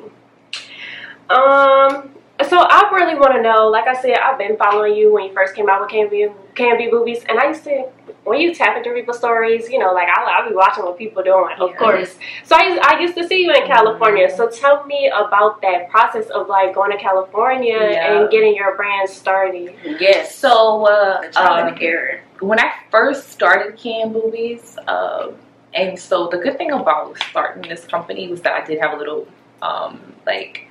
[1.29, 2.11] Um,
[2.48, 3.68] So I really want to know.
[3.68, 6.29] Like I said, I've been following you when you first came out with Can Be
[6.61, 7.88] KMB Boobies, and I used to
[8.25, 11.23] when you tap into people's stories, you know, like I'll, I'll be watching what people
[11.23, 11.77] doing, of Yeah.
[11.77, 12.18] course.
[12.44, 14.29] So I used, I used to see you in California.
[14.37, 18.20] So tell me about that process of like going to California Yeah.
[18.20, 19.75] and getting your brand started.
[19.99, 20.37] Yes.
[20.37, 25.35] So uh, the trial um, when I first started Can Boobies, um,
[25.75, 28.96] and so the good thing about starting this company was that I did have a
[28.96, 29.27] little
[29.62, 30.66] um, like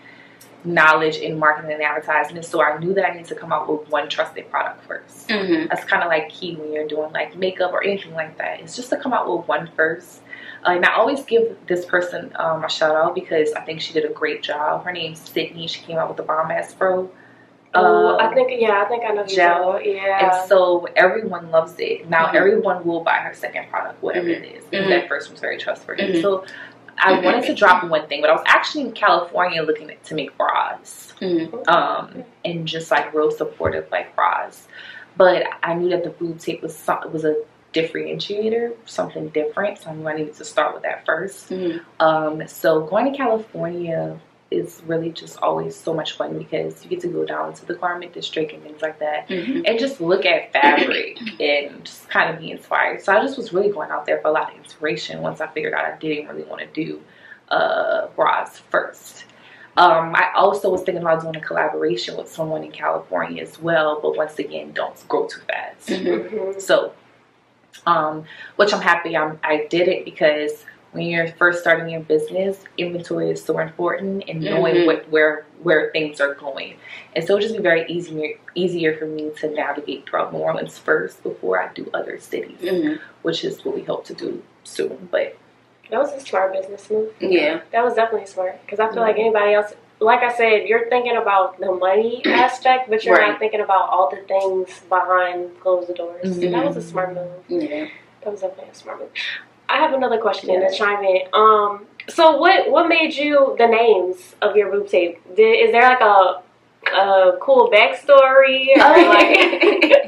[0.63, 3.89] knowledge in marketing and advertising, so I knew that I needed to come out with
[3.89, 5.27] one trusted product first.
[5.29, 5.67] Mm-hmm.
[5.69, 8.59] That's kind of like key when you're doing like makeup or anything like that.
[8.59, 10.21] It's just to come out with one first.
[10.65, 13.93] Uh, and I always give this person um, a shout out because I think she
[13.93, 14.83] did a great job.
[14.83, 15.67] Her name's Sydney.
[15.67, 17.09] She came out with the Bomb Ass Pro.
[17.75, 19.27] Oh, Uh, I think yeah, I think I know you.
[19.35, 19.73] gel.
[19.73, 19.79] know.
[19.79, 20.39] Yeah.
[20.39, 22.09] and so everyone loves it.
[22.09, 22.33] Now Mhm.
[22.33, 24.41] everyone will buy her second product, whatever Mhm.
[24.43, 24.63] it is.
[24.65, 24.89] Mhm.
[24.89, 26.03] that first one's very trustworthy.
[26.15, 26.21] Mhm.
[26.23, 26.43] So
[26.99, 30.37] I wanted to drop one thing, but I was actually in California looking to make
[30.37, 31.13] bras.
[31.21, 31.69] Mm-hmm.
[31.69, 34.67] Um, and just like real supportive like bras.
[35.17, 39.79] But I knew that the boob tape was some, was a differentiator, something different.
[39.79, 41.49] So I knew I needed to start with that first.
[41.49, 41.79] Mm-hmm.
[42.01, 44.19] Um, so going to California
[44.51, 47.75] is really just always so much fun because you get to go down to the
[47.75, 49.61] garment district and things like that Mm-hmm.
[49.65, 53.01] and just look at fabric and just kind of be inspired.
[53.03, 55.47] So I just was really going out there for a lot of inspiration once I
[55.47, 57.01] figured out I didn't really want to do
[57.49, 59.25] uh, bras first.
[59.77, 63.99] Um, I also was thinking about doing a collaboration with someone in California as well,
[64.01, 65.87] but once again, don't grow too fast.
[65.87, 66.35] Mm-hmm.
[66.35, 66.61] Mhm.
[66.61, 66.93] So,
[67.85, 68.25] um,
[68.57, 73.29] which I'm happy I'm, I did it because when you're first starting your business, inventory
[73.29, 74.85] is so important and knowing Mhm.
[74.85, 76.75] what where where things are going.
[77.15, 80.77] And so it'll just be very easier easier for me to navigate throughout New Orleans
[80.77, 82.95] first before I do other cities, Mm-hmm.
[83.23, 85.09] which is what we hope to do soon.
[85.11, 85.35] But
[85.89, 87.11] That was a smart business move.
[87.19, 87.61] Yeah.
[87.71, 89.01] That was definitely smart because I feel Yeah.
[89.01, 93.29] like anybody else, like I said, you're thinking about the money aspect, but you're Right.
[93.31, 96.37] not thinking about all the things behind closed doors.
[96.39, 96.51] Mhm.
[96.51, 97.27] That was a smart move.
[97.49, 97.87] Yeah.
[98.21, 99.09] That was definitely a smart move.
[99.69, 100.67] I have another question Yeah.
[100.67, 101.21] to chime in.
[101.33, 105.21] Um, so what what made you the names of your boob tape?
[105.35, 106.41] Did, is there like a
[106.95, 108.69] a cool backstory?
[108.75, 109.37] Or like,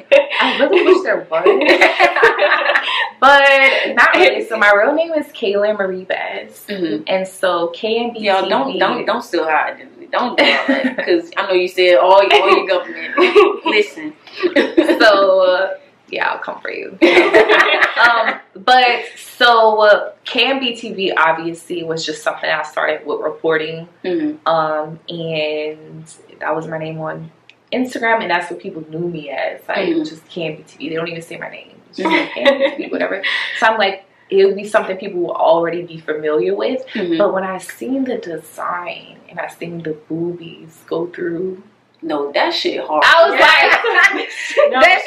[0.41, 1.43] I really wish there was.
[3.19, 4.43] but not really.
[4.45, 6.65] So my real name is Kayla Marie Bass.
[6.67, 7.03] Mhm.
[7.07, 10.07] And so KMB Y'all don't don't don't still hide identity.
[10.11, 13.15] Don't do all that because I know you said all all your government.
[13.65, 14.13] Listen.
[14.99, 15.77] so uh,
[16.11, 16.97] yeah, I'll come for you.
[17.01, 24.47] um, but so uh, TV obviously was just something I started with reporting, Mm-hmm.
[24.47, 26.05] um, and
[26.39, 27.31] that was my name on
[27.71, 29.61] Instagram, and that's what people knew me as.
[29.67, 30.07] Like Mhm.
[30.07, 30.89] just KMB TV.
[30.89, 31.71] They don't even say my name.
[31.95, 33.23] Just like TV, whatever.
[33.59, 34.05] So I'm like.
[34.33, 37.17] It would be something people will already be familiar with, Mm-hmm.
[37.17, 41.61] but when I seen the design and I seen the boobies go through,
[42.01, 43.03] No, that shit hard.
[43.05, 43.35] I was
[44.15, 45.03] like, No, that,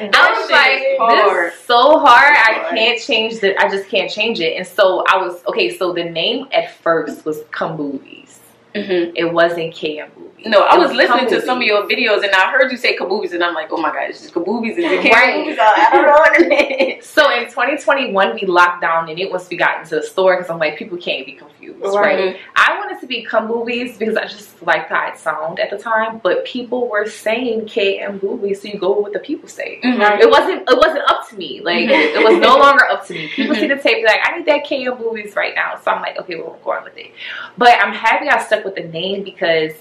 [0.00, 1.52] that I was shit like, is hard.
[1.52, 2.34] this is so hard.
[2.36, 3.56] I can't change the.
[3.62, 4.56] I just can't change it.
[4.56, 5.76] And so I was okay.
[5.76, 8.38] So the name at first was Kumboobies.
[8.74, 9.12] Mhm.
[9.14, 9.72] It wasn't
[10.16, 10.33] Boobies.
[10.46, 13.32] No, I was listening to some of your videos and I heard you say kaboobies
[13.32, 14.76] and I'm like, oh my god, it's just kaboobies.
[14.76, 15.46] It Right.
[15.46, 15.58] kaboobies?
[15.58, 17.06] I don't know what it is.
[17.06, 20.50] So in 2021, we locked down and it once we got into the store because
[20.50, 21.94] I'm like, people can't be confused, right?
[21.94, 22.36] Right.
[22.56, 26.20] I wanted to be Kumboobies because I just liked how it sound at the time,
[26.22, 29.80] but people were saying K and Boobies, so you go with what the people say.
[29.82, 30.20] Mhm.
[30.20, 30.68] It wasn't.
[30.68, 31.60] It wasn't up to me.
[31.62, 33.28] Like it, it was no longer up to me.
[33.28, 33.60] People Mhm.
[33.60, 35.78] see the tape, like, I need that K and movies right now.
[35.82, 37.12] So I'm like, okay, well, I'm going with it.
[37.56, 39.72] But I'm happy I stuck with the name because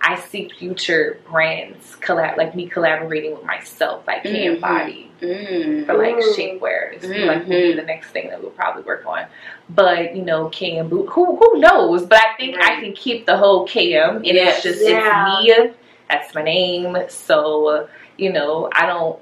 [0.00, 4.60] I see future brands collab, like me collaborating with myself, like KM Mhm.
[4.60, 5.86] Body Mm.
[5.86, 6.34] for like Mm.
[6.36, 6.92] shapewear.
[6.94, 7.26] It's Mhm.
[7.26, 9.26] like maybe the next thing that we'll probably work on.
[9.68, 12.06] But you know, KM Boot, who who knows?
[12.06, 14.64] But I think I can keep the whole KM, and Yes.
[14.64, 15.38] it's just Yeah.
[15.40, 15.70] it's me.
[16.08, 16.96] That's my name.
[17.08, 19.18] So uh, you know, I don't.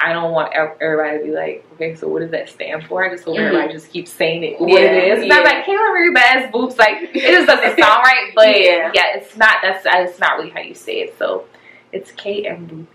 [0.00, 3.04] I don't want everybody to be like, okay, so what does that stand for?
[3.04, 3.46] I just hope Mhm.
[3.48, 5.18] everybody just keeps saying it what Yeah, it is.
[5.24, 8.30] It's not like Kayla Marie Bass boobs, like it just doesn't sound right.
[8.34, 8.90] But Yeah.
[8.94, 9.16] yeah.
[9.16, 9.56] it's not.
[9.62, 11.18] That's it's not really how you say it.
[11.18, 11.44] So
[11.92, 12.86] it's KM boobies.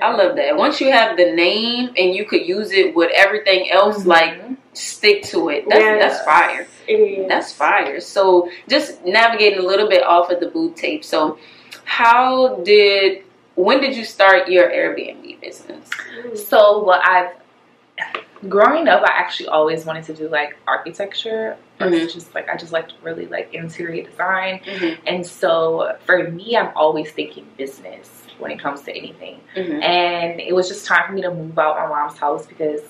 [0.00, 0.56] I love that.
[0.56, 4.34] Once you have the name and you could use it with everything else, like
[4.74, 5.64] stick to it.
[5.68, 6.02] That's Yes.
[6.02, 6.66] that's fire.
[7.28, 8.00] That's fire.
[8.00, 11.04] So just navigating a little bit off of the boob tape.
[11.04, 11.38] So
[11.84, 13.22] how did
[13.64, 15.88] when did you start your Airbnb business?
[16.48, 17.32] So what I've
[18.48, 21.56] growing up, I actually always wanted to do like architecture.
[21.78, 22.12] Mhm.
[22.12, 25.02] just like I just like really like interior design, Mm-hmm.
[25.06, 29.40] and so for me, I'm always thinking business when it comes to anything.
[29.56, 29.82] Mm-hmm.
[29.82, 32.80] And it was just time for me to move out my mom's house because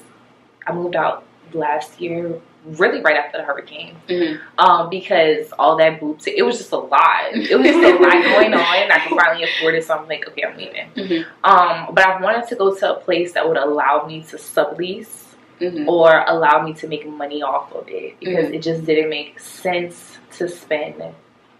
[0.66, 3.96] I moved out last year really right after the hurricane.
[4.08, 4.38] Mhm.
[4.58, 7.32] Um, because all that boots, it was just a lot.
[7.32, 8.60] It was just a lot going on.
[8.92, 10.90] I could finally afford it, so I'm like, okay, I'm leaving.
[10.94, 11.24] Mhm.
[11.42, 15.26] Um, but I wanted to go to a place that would allow me to sublease
[15.60, 15.86] Mhm.
[15.88, 20.18] or allow me to make money off of it because it just didn't make sense
[20.38, 21.02] to spend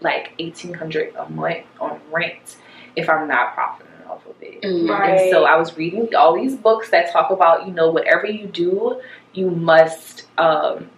[0.01, 2.57] like eighteen hundred a month on rent
[2.95, 4.59] if I'm not profiting off of it.
[4.89, 5.21] Right.
[5.21, 8.47] And so I was reading all these books that talk about, you know, whatever you
[8.47, 9.01] do,
[9.33, 10.89] you must um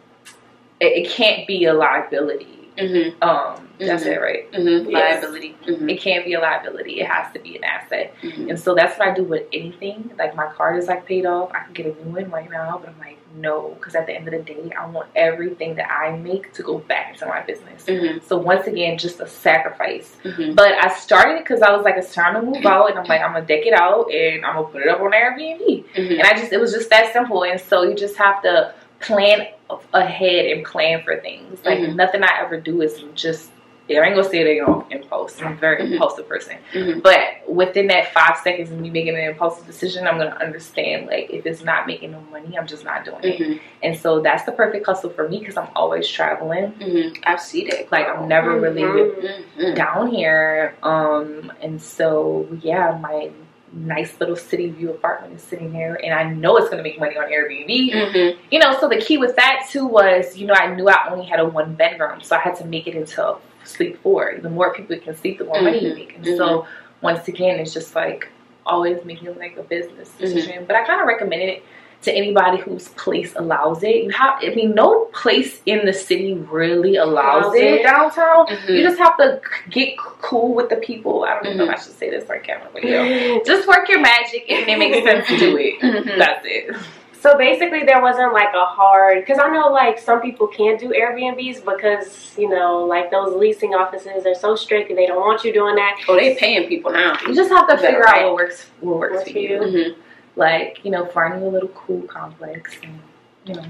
[0.79, 2.62] it, it can't be a liability.
[2.77, 3.21] Mhm.
[3.21, 4.07] Um that's Mhm.
[4.15, 4.51] it, right?
[4.51, 4.91] Mhm.
[4.91, 5.21] Yes.
[5.23, 5.55] Liability.
[5.65, 5.91] Mhm.
[5.91, 7.01] It can't be a liability.
[7.01, 8.13] It has to be an asset.
[8.21, 10.11] And so that's what I do with anything.
[10.17, 11.51] Like my card is like paid off.
[11.53, 14.13] I can get a new one right now, but I'm like, no, because at the
[14.13, 17.41] end of the day, I want everything that I make to go back into my
[17.41, 17.85] business.
[17.85, 18.21] Mhm.
[18.23, 20.15] So once again, just a sacrifice.
[20.23, 20.55] Mhm.
[20.55, 23.21] But I started because I was like, it's time to move out, and I'm like,
[23.21, 25.83] I'm gonna deck it out, and I'm gonna put it up on Airbnb.
[25.95, 26.19] Mhm.
[26.19, 27.43] And I just, it was just that simple.
[27.43, 29.47] And so you just have to plan
[29.93, 31.63] ahead and plan for things.
[31.65, 31.95] Like Mhm.
[31.95, 33.49] nothing I ever do is just.
[33.89, 35.41] I ain't gonna say it on impulse.
[35.41, 35.91] I'm a very Mhm.
[35.91, 36.55] impulsive person.
[36.71, 37.03] Mhm.
[37.03, 41.29] But within that five seconds of me making an impulsive decision, I'm gonna understand like
[41.29, 43.39] if it's not making no money, I'm just not doing it.
[43.41, 43.59] Mhm.
[43.83, 46.71] And so that's the perfect hustle for me because I'm always traveling.
[46.79, 47.17] Mhm.
[47.25, 47.91] I see that.
[47.91, 49.43] Like I'm never really Mhm.
[49.59, 49.75] Mhm.
[49.75, 50.75] down here.
[50.81, 53.31] Um, and so yeah, my
[53.73, 57.17] nice little city view apartment is sitting there, and I know it's gonna make money
[57.17, 57.91] on Airbnb.
[57.93, 58.37] Mhm.
[58.51, 61.25] You know, so the key with that too was, you know, I knew I only
[61.25, 64.35] had a one bedroom, so I had to make it into a sleep four.
[64.41, 65.95] The more people can sleep, the more money you Mhm.
[65.95, 66.15] make.
[66.15, 66.67] And so
[67.01, 68.27] once again, it's just like
[68.65, 70.65] always making like a business decision.
[70.65, 71.63] But I kind of recommend it
[72.03, 74.03] to anybody whose place allows it.
[74.03, 77.83] You have, I mean, no place in the city really allows it it.
[77.83, 78.47] downtown.
[78.47, 78.69] Mhm.
[78.77, 81.23] You just have to get cool with the people.
[81.23, 83.37] I don't know if I should say this on camera, but yeah.
[83.45, 85.79] Just work your magic and it makes sense to do it.
[85.81, 86.17] Mhm.
[86.17, 86.75] That's it.
[87.21, 90.89] So basically, there wasn't like a hard because I know like some people can't do
[90.89, 95.41] Airbnbs because you know like those leasing offices are so strict and they don't want
[95.45, 96.01] you doing that.
[96.09, 97.17] Oh, they're paying people now.
[97.25, 98.23] You just have to figure right?
[98.23, 99.49] out what works what works Works for you.
[99.49, 99.59] you.
[99.61, 99.95] Mhm.
[100.35, 102.99] Like, you know, finding a little cool complex and,
[103.45, 103.65] you know,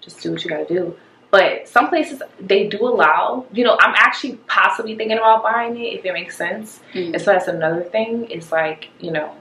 [0.00, 0.96] just do what you gotta do.
[1.30, 5.94] But some places they do allow, you know, I'm actually possibly thinking about buying it
[5.98, 6.80] if it makes sense.
[6.92, 7.14] Mhm.
[7.14, 8.30] And so that's another thing.
[8.30, 9.34] It's like, you know,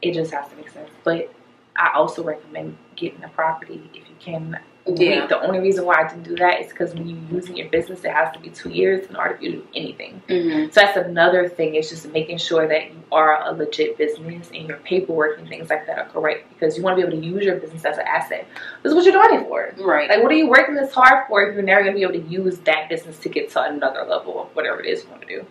[0.00, 0.88] it just has to make sense.
[1.04, 1.30] But
[1.76, 4.58] I also recommend getting a property if you can.
[4.96, 5.26] Yeah.
[5.26, 8.04] The only reason why I didn't do that is because when you're using your business,
[8.04, 10.22] it has to be two years in order for you to do anything.
[10.28, 10.72] Mhm.
[10.72, 11.74] So that's another thing.
[11.74, 15.70] It's just making sure that you are a legit business and your paperwork and things
[15.70, 17.98] like that are correct because you want to be able to use your business as
[17.98, 18.46] an asset.
[18.82, 19.72] This is what you're doing it for.
[19.78, 20.08] Right.
[20.08, 22.24] Like, what are you working this hard for if you're never going to be able
[22.24, 25.22] to use that business to get to another level of whatever it is you want
[25.22, 25.46] to do?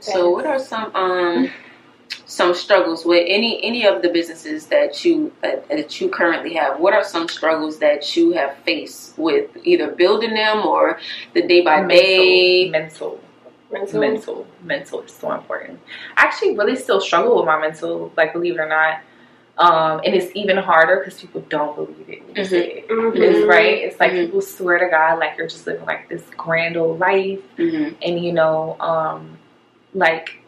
[0.00, 1.50] So, what are some um
[2.26, 6.80] some struggles with any any of the businesses that you that, that you currently have?
[6.80, 10.98] What are some struggles that you have faced with either building them or
[11.34, 12.68] the day by day?
[12.70, 13.20] mental,
[13.70, 14.00] Rental.
[14.00, 15.80] mental, mental is so important.
[16.16, 19.00] I actually really still struggle with my mental, like believe it or not.
[19.56, 22.88] Um, and it's even harder because people don't believe it when you say it.
[22.88, 23.12] Mhm.
[23.14, 23.78] It's right.
[23.78, 24.26] It's like Mhm.
[24.26, 27.94] people swear to God like you're just living like this grand old life, Mhm.
[28.02, 29.38] and you know, um,
[29.94, 30.40] like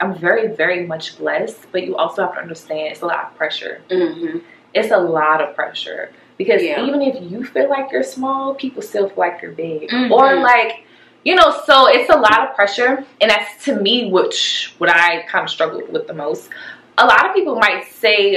[0.00, 3.36] I'm very, very much blessed, but you also have to understand it's a lot of
[3.36, 3.80] pressure.
[3.90, 4.42] Mhm.
[4.74, 6.82] It's a lot of pressure because Yeah.
[6.84, 10.10] even if you feel like you're small, people still feel like you're big, Mhm.
[10.10, 10.84] or like.
[11.24, 15.22] You know, so it's a lot of pressure, and that's to me which what I
[15.22, 16.48] kind of struggled with the most.
[16.96, 18.30] A lot of people might say,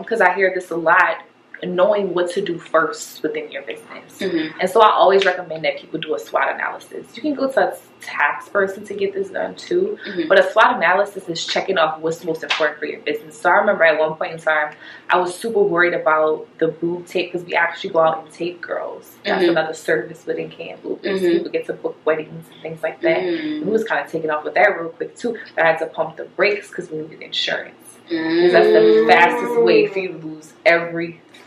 [0.00, 1.22] because I hear this a lot,
[1.64, 4.18] knowing what to do first within your business.
[4.18, 4.52] Mhm.
[4.60, 7.06] And so I always recommend that people do a SWOT analysis.
[7.16, 10.28] You can go to a tax person to get this done too, Mhm.
[10.28, 13.40] but a SWOT analysis is checking off what's most important for your business.
[13.40, 14.72] So I remember at one point in time,
[15.10, 18.60] I was super worried about the boob tape because we actually go out and tape
[18.60, 19.16] girls.
[19.24, 19.50] That's Mhm.
[19.50, 21.02] another service within Can Boob.
[21.02, 21.20] Mhm.
[21.20, 23.18] People get to book weddings and things like that.
[23.18, 23.64] Mhm.
[23.64, 25.36] We was kind of taking off with that real quick too.
[25.56, 27.74] But I had to pump the brakes because we needed insurance.
[28.08, 30.54] Because that's the fastest way for you to lose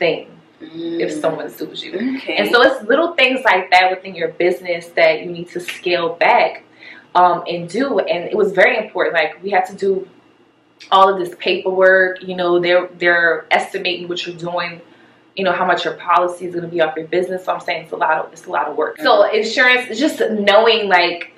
[0.01, 0.27] everything
[0.61, 1.01] Mhm.
[1.01, 1.93] if someone sues you.
[2.17, 2.35] Okay.
[2.35, 6.09] And so it's little things like that within your business that you need to scale
[6.15, 6.63] back
[7.15, 7.97] um, and do.
[7.99, 9.15] And it was very important.
[9.15, 10.07] Like we had to do
[10.91, 12.21] all of this paperwork.
[12.21, 14.81] You know, they're they're estimating what you're doing.
[15.35, 17.45] You know how much your policy is going to be off your business.
[17.45, 18.99] So I'm saying it's a lot of it's a lot of work.
[19.01, 21.31] So insurance is just knowing like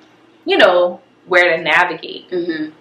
[0.44, 2.30] you know where to navigate.
[2.30, 2.72] Mhm.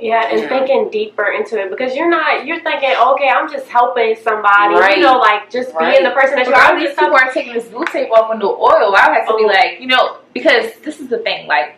[0.00, 0.48] Yeah, and Yeah.
[0.48, 4.96] thinking deeper into it because you're not you're thinking, okay, I'm just helping somebody, Right.
[4.96, 5.92] you know, like just Right.
[5.92, 6.72] being the person that you But are.
[6.72, 7.28] I'm these just people helping.
[7.28, 8.94] are taking this boob tape off with no oil.
[8.96, 9.46] I have to be Oh.
[9.46, 11.76] like, you know, because this is the thing, like,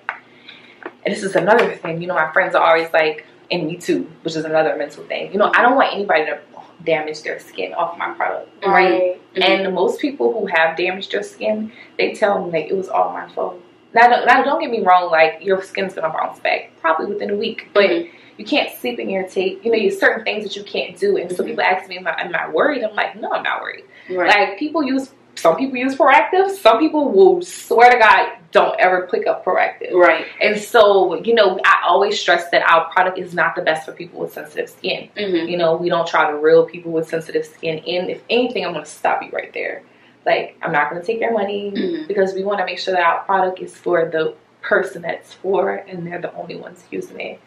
[1.05, 2.01] and this is another thing.
[2.01, 5.31] You know, my friends are always like, and me too, which is another mental thing.
[5.33, 6.39] You know, I don't want anybody to
[6.85, 8.49] damage their skin off my product.
[8.67, 9.21] Right.
[9.35, 9.45] Mhm.
[9.67, 13.11] And most people who have damaged their skin, they tell me like it was all
[13.13, 13.61] my fault.
[13.97, 17.31] Now, don't, now don't get me wrong, like your skin's gonna bounce back probably within
[17.31, 18.11] a week, but Mhm.
[18.37, 19.65] you can't sleep and irritate.
[19.65, 21.17] You know, there's certain things that you can't do.
[21.17, 22.85] And so people ask me, am I, am I worried?
[22.85, 23.85] I'm like, no, I'm not worried.
[24.11, 24.29] Right.
[24.29, 26.51] Like people use, some people use Proactiv.
[26.51, 29.93] Some people will swear to God, don't ever pick up Proactiv.
[29.95, 30.27] right.
[30.43, 33.93] And so, you know, I always stress that our product is not the best for
[33.93, 35.09] people with sensitive skin.
[35.17, 35.49] Mhm.
[35.49, 38.11] You know, we don't try to reel people with sensitive skin in.
[38.11, 39.81] If anything, I'm going to stop you right there.
[40.27, 42.09] Like, I'm not going to take your money Mhm.
[42.09, 45.71] because we want to make sure that our product is for the person that's for
[45.89, 47.41] and they're the only ones using it.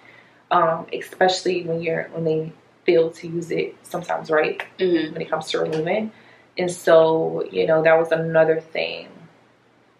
[0.51, 2.51] Um, especially when you're when they
[2.85, 5.11] fail to use it sometimes right Mhm.
[5.13, 6.11] when it comes to removing.
[6.57, 9.07] And so, you know, that was another thing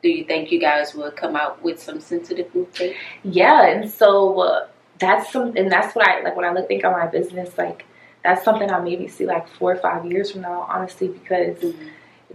[0.02, 2.96] Do you think you guys will come out with some sensitive boob tape?
[3.24, 4.68] yeah and so uh,
[4.98, 7.84] that's some and that's what i like when i look think of my business like
[8.24, 11.58] that's something i maybe see like four or five years from now honestly because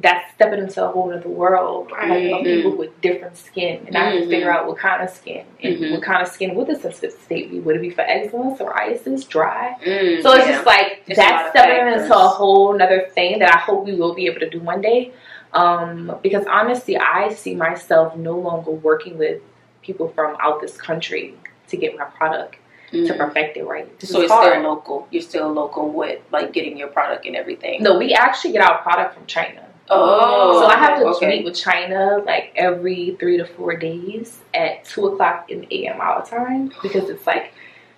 [0.01, 2.33] that's stepping into a whole other world Right.
[2.33, 4.31] of people with different skin and i have to Mhm.
[4.31, 5.93] figure out what kind of skin and Mhm.
[5.93, 9.27] what kind of skin would the sensitive state be would it be for eczema psoriasis
[9.29, 10.53] dry Mm, so it's yeah.
[10.53, 14.15] just like It's that's stepping into a whole nother thing that I hope we will
[14.15, 15.13] be able to do one day.
[15.53, 19.41] Um, because honestly, I see myself no longer working with
[19.83, 21.35] people from out this country
[21.69, 22.57] to get my product
[22.91, 23.17] to Mhm.
[23.19, 23.87] perfect it right.
[24.01, 24.53] This So it's hard.
[24.53, 25.07] still local.
[25.11, 27.83] You're still local with like getting your product and everything.
[27.83, 29.61] No, we actually get our product from China.
[29.91, 31.29] Oh, so I have to okay.
[31.29, 36.01] meet with China like every three to four days at two o'clock in the AM
[36.01, 37.53] our time because it's like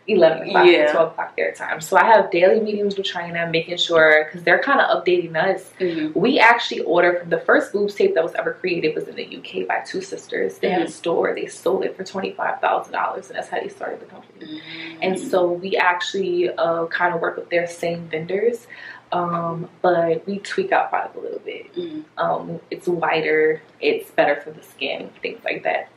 [0.08, 0.90] eleven o'clock Yeah.
[0.92, 1.80] twelve o'clock their time.
[1.80, 5.72] So I have daily meetings with China, making sure because they're kind of updating us.
[5.80, 6.14] Mhm.
[6.16, 9.24] We actually order from the first boobs tape that was ever created was in the
[9.24, 10.58] UK by two sisters.
[10.58, 10.88] They had Mm-hmm.
[10.88, 11.34] a store.
[11.34, 14.44] They sold it for twenty five thousand dollars, and that's how they started the company.
[14.60, 14.98] Mm-hmm.
[15.02, 18.66] And so we actually uh, kind of work with their same vendors,
[19.16, 21.74] um, but we tweak our product a little bit.
[21.74, 22.04] Mhm.
[22.18, 25.88] Um, it's wider, it's better for the skin, things like that.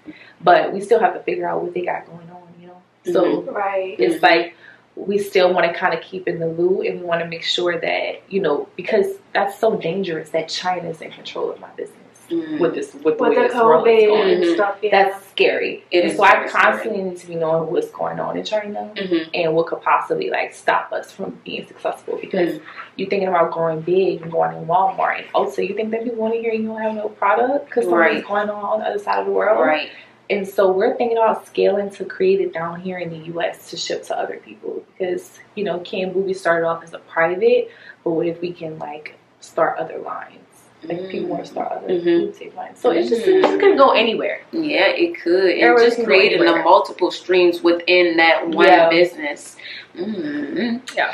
[0.42, 2.82] But we still have to figure out what they got going on, you know.
[3.14, 3.54] So Mhm.
[3.54, 3.96] Right.
[4.00, 4.22] it's Mhm.
[4.24, 4.54] like
[4.96, 7.44] we still want to kind of keep in the loop, and we want to make
[7.44, 12.09] sure that you know because that's so dangerous that China's in control of my business
[12.30, 12.60] Mhm.
[12.60, 14.34] with this with the With way the this world is COVID going.
[14.34, 14.54] and Mhm.
[14.56, 14.92] stuff, yeah.
[15.04, 15.84] That's scary.
[15.92, 16.64] It and so I very scary.
[16.64, 19.30] constantly need to be knowing what's going on in China Mhm.
[19.34, 22.64] and what could possibly like stop us from being successful because Mm-hmm.
[22.98, 26.20] you're thinking about growing big and going in Walmart and also you think that people
[26.20, 28.26] want to hear you don't have no product because something's Right.
[28.28, 29.90] going on on the other side of the world Right.
[30.30, 33.78] and so we're thinking about scaling to create it down here in the US to
[33.78, 37.70] ship to other people because you know KM Booby started off as a private
[38.04, 40.36] but what if we can like start other lines
[40.88, 42.20] like people want to start other Mhm.
[42.28, 43.44] boob tape lines so it's just Mhm.
[43.56, 45.50] it can go anywhere Yeah, it could.
[45.50, 48.90] It And just creating the multiple streams within that one Yeah.
[48.90, 49.58] business.
[49.98, 51.12] mm yeah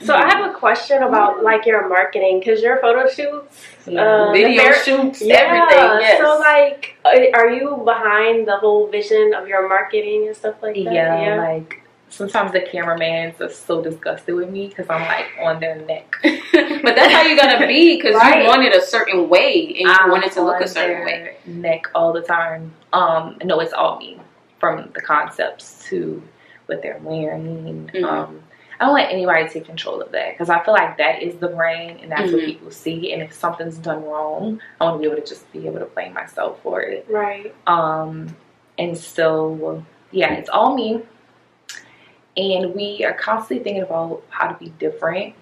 [0.00, 4.02] So I have a question about like your marketing because your photo shoots, Yeah.
[4.02, 5.90] uh, Video shoots, yeah, everything.
[6.00, 6.18] Yes.
[6.20, 10.74] So like, uh, are you behind the whole vision of your marketing and stuff like
[10.74, 10.92] that?
[10.92, 11.81] Yeah, like
[12.12, 16.14] sometimes the cameramans are so disgusted with me because I'm like on their neck.
[16.22, 18.42] but that's how you're gonna be because Right.
[18.42, 21.04] you want it a certain way and you want it to look a certain their
[21.06, 21.36] way.
[21.46, 22.72] Neck all the time.
[22.92, 24.18] Um, no, it's all me
[24.60, 26.22] from the concepts to
[26.66, 27.90] what they're wearing.
[27.92, 28.04] Mhm.
[28.04, 28.42] Um,
[28.78, 31.48] I don't let anybody take control of that because I feel like that is the
[31.48, 32.46] brain and that's what Mhm.
[32.46, 33.12] people see.
[33.12, 35.86] And if something's done wrong, I want to be able to just be able to
[35.86, 37.06] blame myself for it.
[37.08, 37.54] right.
[37.66, 38.36] Um,
[38.78, 41.02] and so, yeah, it's all me.
[42.36, 45.34] And we are constantly thinking about how to be different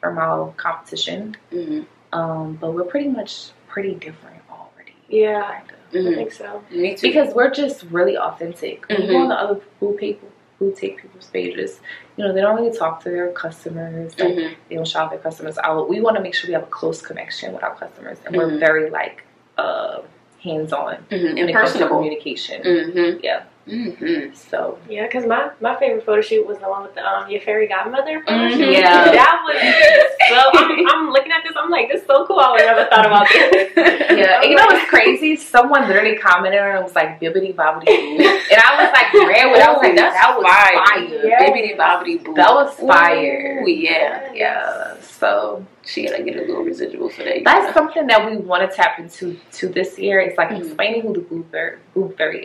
[0.00, 1.36] from our competition.
[1.50, 1.82] hmm
[2.12, 4.94] Um, but we're pretty much pretty different already.
[5.08, 5.76] Yeah, Kind of.
[6.06, 6.62] I hmm think so.
[6.70, 7.08] Me too.
[7.08, 8.88] Because we're just really authentic.
[8.88, 9.22] When you go Mhm.
[9.22, 10.28] on the other food people
[10.58, 11.80] who take people's pages,
[12.16, 14.18] you know, they don't really talk to their customers.
[14.18, 14.54] Like, Mhm.
[14.68, 15.88] They don't shout their customers out.
[15.88, 18.50] We want to make sure we have a close connection with our customers, and we're
[18.52, 18.60] Mhm.
[18.60, 19.24] very like
[19.58, 20.00] uh,
[20.42, 21.10] hands on Mhm.
[21.10, 21.96] when and it comes to personable.
[21.96, 22.62] communication.
[22.62, 23.42] hmm Yeah.
[23.66, 27.28] Hmm So Yeah, because my, my favorite photo shoot was the one with the um
[27.28, 28.56] your fairy godmother photo Mhm.
[28.56, 28.70] shoot.
[28.72, 29.10] Yeah.
[29.20, 29.56] that was
[30.28, 30.58] so.
[30.58, 31.52] I'm, I'm looking at this.
[31.56, 32.38] I'm like, this is so cool.
[32.38, 33.72] I would never thought about this.
[33.76, 35.36] yeah, and you know what's crazy?
[35.36, 39.12] Someone literally commented on it and was like bibbity bobbity boo, and I was like
[39.28, 39.60] ran with.
[39.62, 41.08] I was like, that's that was fire.
[41.08, 41.26] fire.
[41.26, 41.42] Yeah.
[41.50, 42.34] Bibbidi bobbidi boo.
[42.34, 43.62] That was fire.
[43.64, 44.32] Ooh, yeah.
[44.32, 47.42] Yeah, so She gotta get a little residual for that.
[47.44, 50.20] that's something that we want to tap into to this year.
[50.20, 50.58] It's like Mhm.
[50.66, 52.44] explaining who the boobs are, Boob Fairy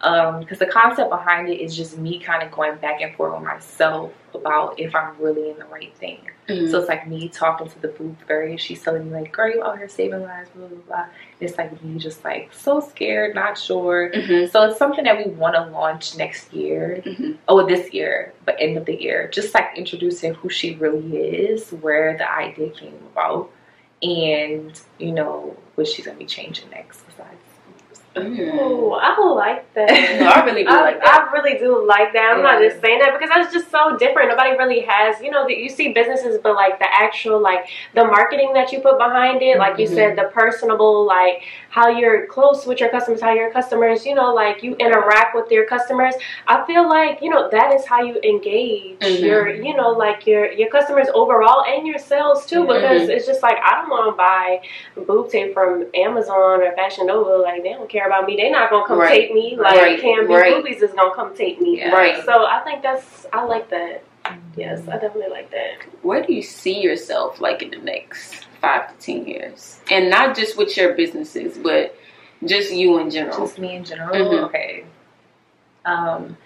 [0.00, 0.06] Mhm.
[0.06, 3.34] Um, because the concept behind it is just me kind of going back and forth
[3.34, 6.20] with myself about if I'm really in the right thing.
[6.48, 6.70] Mhm.
[6.70, 8.56] So it's like me talking to the boob fairy.
[8.56, 11.04] She's telling me like, "Girl, you out here saving lives." Blah blah blah.
[11.40, 14.10] It's like me just like so scared, not sure.
[14.14, 14.50] Mhm.
[14.50, 17.02] So it's something that we want to launch next year.
[17.04, 17.36] Mhm.
[17.48, 19.28] Oh, this year, but end of the year.
[19.32, 23.50] Just like introducing who she really is, where the idea came about,
[24.02, 27.02] and you know what she's gonna be changing next.
[27.06, 27.37] Besides,
[28.22, 28.50] Mm.
[28.52, 29.88] Oh, I like that.
[30.20, 31.28] No, I really do I, like that.
[31.28, 32.34] I really do like that.
[32.36, 34.28] I'm not just saying that because that's just so different.
[34.30, 38.04] Nobody really has, you know, that you see businesses, but like the actual, like the
[38.04, 39.94] marketing that you put behind it, like you Mhm.
[39.94, 41.42] said, the personable, like
[41.78, 45.48] how you're close with your customers, how your customers, you know, like you interact with
[45.56, 46.14] your customers.
[46.48, 49.20] I feel like you know that is how you engage Mhm.
[49.28, 53.14] your, you know, like your your customers overall and your sales too, because Mhm.
[53.14, 54.60] it's just like I don't want to buy
[55.06, 57.34] boob tape from Amazon or Fashion Nova.
[57.48, 58.34] Like they don't care about me.
[58.36, 59.10] They're not gonna come Right.
[59.28, 59.46] tape me.
[59.56, 60.00] Like Right.
[60.00, 60.54] KMB Right.
[60.54, 61.78] Boobies is gonna come tape me.
[61.78, 61.94] Yeah.
[61.94, 62.16] Right.
[62.24, 64.02] So I think that's I like that.
[64.56, 65.74] Yes, I definitely like that.
[66.02, 69.80] Where do you see yourself like in the next five to ten years?
[69.90, 71.96] And not just with your businesses, but
[72.44, 73.38] just you in general.
[73.46, 74.14] just me in general.
[74.14, 74.44] Mhm.
[74.44, 74.84] Okay.
[75.84, 76.36] Um.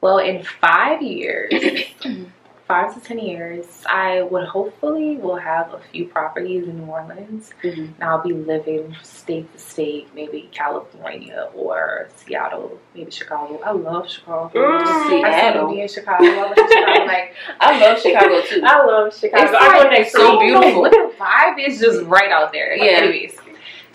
[0.00, 1.52] Well, in five years,
[2.68, 7.52] five to ten years, I would hopefully will have a few properties in New Orleans,
[7.62, 7.94] Mhm.
[7.94, 13.60] and I'll be living state to state, maybe California or Seattle, maybe Chicago.
[13.64, 14.50] I love Chicago.
[14.58, 15.70] Mm, I still Seattle.
[15.70, 16.24] be in Chicago.
[16.24, 17.04] I love Chicago.
[17.04, 18.60] Like I love Chicago too.
[18.64, 19.42] I love Chicago.
[19.44, 20.82] it's I go next it's so beautiful.
[20.90, 22.76] The vibe is just right out there.
[22.76, 22.96] Like, Yeah.
[22.98, 23.38] Anyways.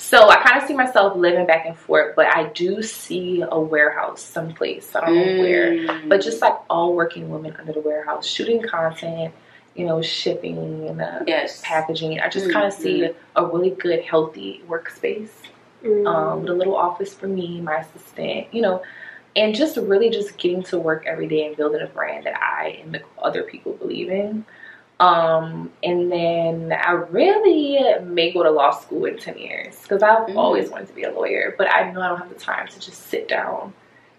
[0.01, 3.59] So I kind of see myself living back and forth, but I do see a
[3.59, 4.95] warehouse someplace.
[4.95, 6.07] I don't know where.
[6.07, 9.33] But just like all working women under the warehouse, shooting content,
[9.75, 12.19] you know, shipping and uh, yes, packaging.
[12.19, 15.29] I just kind of see a, a really good, healthy workspace
[15.83, 16.05] Mm.
[16.07, 18.83] um, with a little office for me, my assistant, you know,
[19.35, 22.79] and just really just getting to work every day and building a brand that I
[22.83, 24.45] and the other people believe in.
[25.01, 30.27] Um, and then I really may go to law school in 10 years because I've
[30.27, 30.37] Mhm.
[30.37, 32.79] always wanted to be a lawyer, but I know I don't have the time to
[32.79, 33.73] just sit down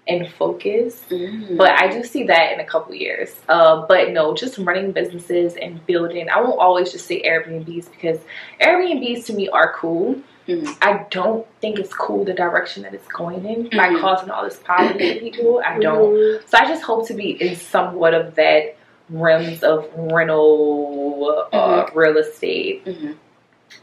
[0.09, 1.05] and focus.
[1.09, 1.57] Mm.
[1.57, 3.41] But I do see that in a couple years.
[3.49, 6.29] Uh, but no, just running businesses and building.
[6.29, 8.19] I won't always just say Airbnbs because
[8.61, 10.17] Airbnbs to me are cool.
[10.49, 10.77] Mhm.
[10.83, 14.01] I don't think it's cool the direction that it's going in by Mhm.
[14.01, 15.63] causing all this poverty to people.
[15.65, 16.13] I don't.
[16.13, 16.49] Mhm.
[16.49, 18.75] So I just hope to be in somewhat of that
[19.11, 23.17] realms of rental uh, real estate Mhm.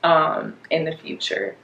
[0.03, 1.55] um, in the future.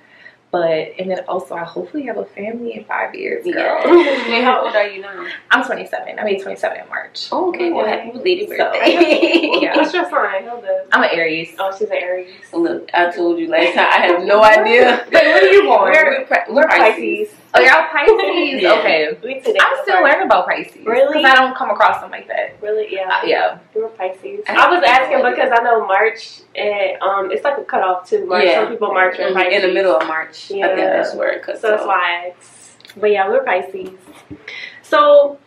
[0.51, 3.43] But and then also I hopefully have a family in five years.
[3.43, 3.53] Girl.
[3.55, 3.83] Yeah.
[4.29, 5.27] Wait, how old are you now?
[5.51, 6.17] I'm 27.
[6.17, 7.27] I made 27 in March.
[7.29, 9.41] Oh, okay, well, happy belated So- birthday.
[9.61, 9.75] Yeah.
[9.75, 10.47] What's your sign?
[10.93, 11.55] I'm an Aries.
[11.59, 12.31] Oh, she's an Aries.
[12.53, 13.87] Look, I told you last time.
[13.91, 15.05] I have no idea.
[15.11, 15.91] Wait, what are you born?
[15.91, 17.35] We're, Pri- We're Pisces.
[17.57, 18.61] Oh, y'all Pisces.
[18.61, 18.73] Yeah.
[18.79, 19.17] Okay.
[19.23, 19.57] We today.
[19.61, 20.85] I'm still learning about Pisces.
[20.85, 21.17] Really?
[21.19, 22.61] Because I don't come across them like that.
[22.61, 22.87] Really?
[22.93, 23.09] Yeah.
[23.09, 23.59] Uh, yeah.
[23.73, 24.41] We're Pisces.
[24.47, 28.25] I I was asking because I know March, and um, it's like a cutoff too.
[28.25, 28.43] March.
[28.45, 28.61] Yeah.
[28.63, 29.33] Some people March in Mhm.
[29.35, 29.53] Pisces.
[29.53, 30.45] in the middle of March.
[30.45, 30.75] I think Yeah.
[30.97, 32.97] that's where it cuts So that's why I asked.
[32.99, 33.89] But yeah, we're Pisces.
[34.81, 35.37] So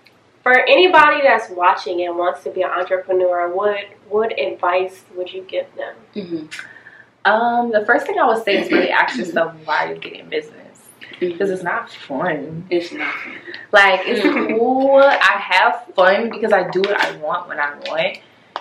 [0.42, 5.42] for anybody that's watching and wants to be an entrepreneur, what what advice would you
[5.42, 5.94] give them?
[6.16, 6.48] Mhm.
[7.24, 10.54] Um, the first thing I would say is really ask yourself why you're getting business.
[11.20, 12.66] Because it's not fun.
[12.70, 13.32] It's nothing.
[13.72, 14.22] Like, it's
[14.58, 15.00] cool.
[15.02, 18.18] I have fun because I do what I want when I want.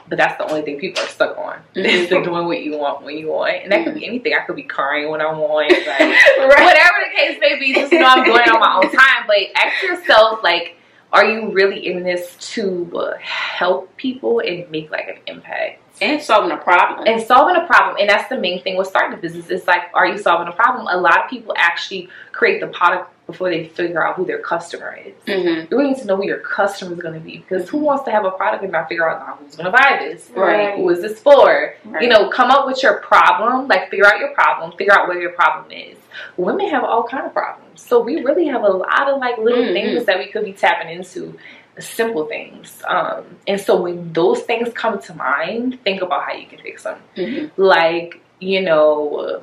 [0.09, 1.59] But that's the only thing people are stuck on.
[1.75, 2.23] Is Mhm.
[2.23, 3.63] doing what you want when you want.
[3.63, 4.33] And that could be anything.
[4.33, 5.69] I could be crying when I want.
[5.69, 6.47] Like, right.
[6.47, 9.25] whatever the case may be, just know I'm doing it on my own time.
[9.27, 10.76] But ask yourself, like,
[11.13, 16.51] are you really in this to help people and make like an impact And solving
[16.51, 17.07] a problem.
[17.07, 17.95] and solving a problem?
[17.99, 19.49] And that's the main thing with starting a business.
[19.49, 20.87] It's like, are you solving a problem?
[20.89, 24.97] A lot of people actually create the product before they figure out who their customer
[25.05, 25.13] is.
[25.25, 25.69] Mhm.
[25.69, 28.03] You really need to know who your customer is going to be because who wants
[28.05, 30.29] to have a product and not figure out now who's going to buy this?
[30.33, 30.75] Right.
[30.75, 31.73] Who is this for?
[31.85, 32.03] Right.
[32.03, 35.19] You know, come up with your problem, like figure out your problem, figure out where
[35.19, 35.97] your problem is.
[36.37, 39.63] Women have all kind of problems, so we really have a lot of like little
[39.63, 39.73] Mhm.
[39.73, 41.37] things that we could be tapping into,
[41.79, 42.81] simple things.
[42.87, 46.83] Um, and so when those things come to mind, think about how you can fix
[46.83, 46.99] them.
[47.15, 47.51] Mhm.
[47.57, 49.41] Like you know,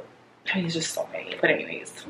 [0.52, 1.34] I mean, it's just so many.
[1.40, 2.06] But anyways,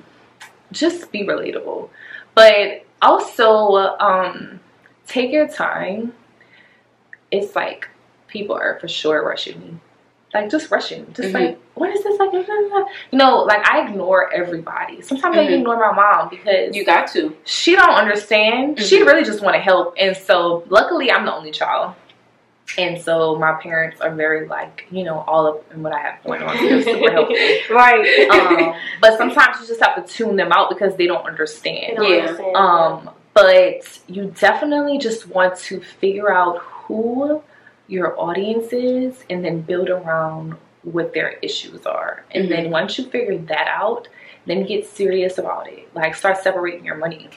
[0.73, 1.89] just be relatable,
[2.35, 4.61] but also um,
[5.07, 6.15] take your time.
[7.31, 7.89] It's like
[8.29, 9.77] people are for sure rushing me
[10.35, 11.35] like just rushing, just Mhm.
[11.35, 12.33] like what is this like?
[12.33, 12.45] You
[13.13, 15.01] know, like I ignore everybody.
[15.01, 15.59] Sometimes I Mhm.
[15.61, 17.35] ignore my mom because You got to.
[17.45, 18.79] she don't understand.
[18.81, 19.07] She Mhm.
[19.07, 21.93] really just want to help, and so luckily I'm the only child.
[22.77, 26.25] And so my parents are very like, you know, all up in what I have
[26.25, 26.57] going on.
[26.57, 27.37] They're super helpful.
[27.71, 28.29] right.
[28.31, 31.93] Um, but sometimes you just have to tune them out because they don't understand.
[31.99, 32.19] I don't Yeah.
[32.23, 32.57] understand.
[32.57, 37.43] Um, but you definitely just want to figure out who
[37.87, 42.25] your audiences and then build around what their issues are.
[42.31, 42.53] And mm-hmm.
[42.53, 44.09] then once you figure that out,
[44.47, 45.89] then get serious about it.
[45.95, 47.31] Like start separating your money.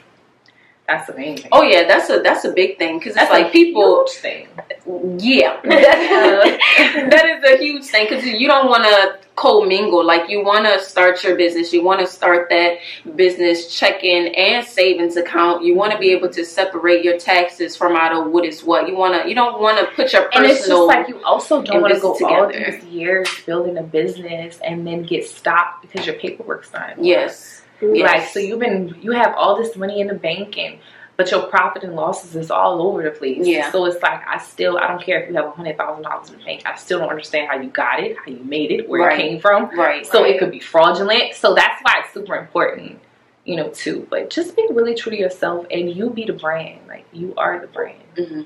[0.87, 1.49] That's the main thing.
[1.51, 4.05] Oh yeah, that's a that's a big thing because it's That's like a people.
[4.05, 4.47] huge thing.
[4.87, 5.67] Yeah, uh,
[7.09, 10.03] that is a huge thing because you don't want to co-mingle.
[10.05, 12.77] Like you want to start your business, you want to start that
[13.15, 15.65] business checking and savings account.
[15.65, 18.87] You want to be able to separate your taxes from out of what is what.
[18.87, 19.27] You want to.
[19.27, 21.93] You don't want to put your personal And it's just like you also don't want
[21.93, 26.15] to go business all these years building a business and then get stopped because your
[26.15, 26.91] paperwork's not.
[26.91, 27.09] in order.
[27.09, 27.61] yes.
[27.81, 28.13] Yes.
[28.13, 30.79] Like so you've been you have all this money in the bank and
[31.17, 33.45] but your profit and losses is all over the place.
[33.45, 33.71] Yeah.
[33.71, 36.29] So it's like I still I don't care if you have a hundred thousand dollars
[36.29, 36.61] in the bank.
[36.65, 39.19] I still don't understand how you got it, how you made it, where Right.
[39.19, 39.75] it came from.
[39.77, 40.05] Right.
[40.05, 41.33] So it could be fraudulent.
[41.33, 42.99] So that's why it's super important,
[43.45, 44.05] you know, too.
[44.09, 46.81] But just be really true to yourself and you be the brand.
[46.87, 48.01] Like you are the brand.
[48.15, 48.41] hmm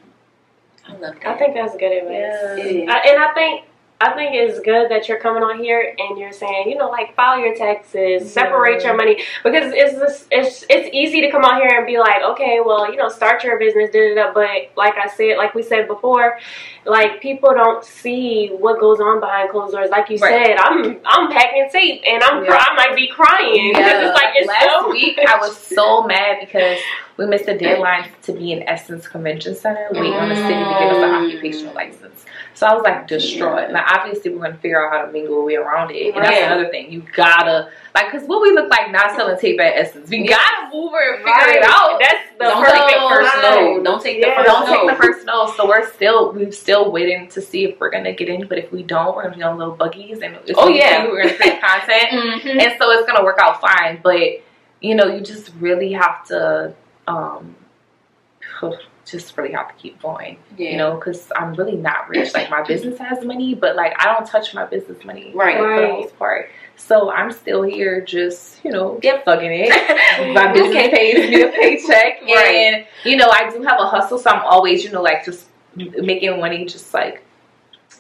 [0.88, 1.26] I love that.
[1.28, 2.12] I think that's good advice.
[2.12, 2.56] Yeah.
[2.56, 2.90] It is.
[2.90, 3.66] I, and I think
[4.04, 7.16] I think it's good that you're coming on here and you're saying, you know, like
[7.16, 11.62] file your taxes, separate your money because it's just, it's it's easy to come on
[11.62, 14.34] here and be like, okay, well, you know, start your business, da da da.
[14.34, 16.40] But like I said, like we said before,
[16.86, 19.90] like people don't see what goes on behind closed doors.
[19.92, 20.48] Like you Right.
[20.48, 22.58] said, I'm I'm packing tape and I'm Yeah.
[22.60, 23.74] I might be crying.
[23.76, 24.02] Yeah.
[24.08, 26.80] it's like it's Last so week I was so mad because
[27.18, 30.74] we missed the deadline to be in Essence Convention Center waiting on the city to
[30.80, 31.26] give us an Mm.
[31.28, 32.26] occupational license.
[32.54, 33.72] So I was like distraught.
[33.72, 36.70] Now obviously we're gonna figure out how to mingle way around it, and that's another
[36.70, 36.92] thing.
[36.92, 40.10] You gotta like, cause what we look like not selling tape at Essence.
[40.10, 41.58] We gotta move her and figure Right.
[41.58, 42.00] it out.
[42.00, 43.84] That's the Don't perfect take the first no.
[43.84, 44.36] Don't take the Yeah.
[44.38, 44.76] first Don't no.
[44.88, 45.46] take the first no.
[45.58, 48.48] So we're still we're still waiting to see if we're gonna get in.
[48.48, 51.06] But if we don't, we're gonna be on little buggies and Oh, yeah.
[51.08, 52.62] we're gonna create content Mhm.
[52.64, 54.00] and so it's gonna work out fine.
[54.04, 54.42] But
[54.82, 56.74] you know, you just really have to,
[57.08, 57.56] um,
[59.12, 60.38] just really have to keep going.
[60.58, 60.72] Yeah.
[60.72, 62.34] You know, because I'm really not rich.
[62.34, 65.60] Like my business has money, but like I don't touch my business money Right.
[65.60, 66.50] like, for the most part.
[66.78, 69.26] So I'm still here, just you know, Yep.
[69.26, 69.70] fucking it.
[70.34, 70.90] my business Okay.
[70.92, 72.56] pays me a paycheck, Right.
[72.56, 75.48] and you know, I do have a hustle, so I'm always, you know, like just
[75.76, 77.24] making money, just like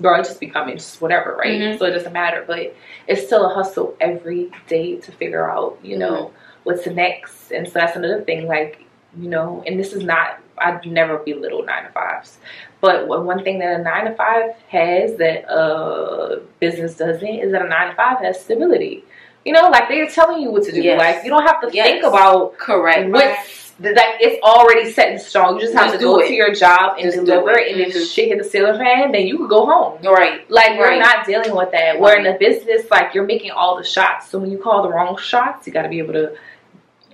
[0.01, 1.59] girl, just becoming just whatever, right?
[1.62, 1.78] Mhm.
[1.78, 2.74] So it doesn't matter, but
[3.07, 6.32] it's still a hustle every day to figure out, you know,
[6.64, 7.51] what's the next.
[7.51, 8.84] And so that's another thing, like,
[9.20, 12.38] you know, and this is not, I'd never belittle nine to fives.
[12.80, 17.62] But one thing that a nine to five has that a business doesn't is that
[17.64, 19.03] a nine to five has stability.
[19.45, 20.82] You know, like they're telling you what to do.
[20.82, 20.99] Yes.
[20.99, 21.86] Like you don't have to Yes.
[21.88, 23.09] think about Correct.
[23.09, 25.55] what's like it's already set in stone.
[25.55, 26.28] You just have Just to do go it.
[26.28, 27.72] to your job and Just deliver it.
[27.72, 29.97] and if shit hit the ceiling fan, then you could go home.
[30.03, 30.49] Right.
[30.51, 30.99] Like we're Right.
[30.99, 31.99] not dealing with that.
[31.99, 34.30] Where in a business, like you're making all the shots.
[34.30, 36.34] So when you call the wrong shots, you got to be able to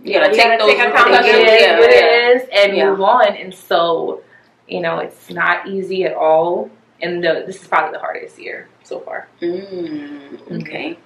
[0.07, 1.15] You gotta You take those take take repercussions.
[1.17, 1.51] accountability.
[1.53, 2.05] it Yeah, is what yeah.
[2.05, 2.89] it is and Yeah.
[2.91, 3.35] move on.
[3.35, 4.21] And so,
[4.67, 6.69] you know, it's not easy at all.
[7.01, 9.27] And the, this is probably the hardest year so far.
[9.41, 10.97] Mm, okay.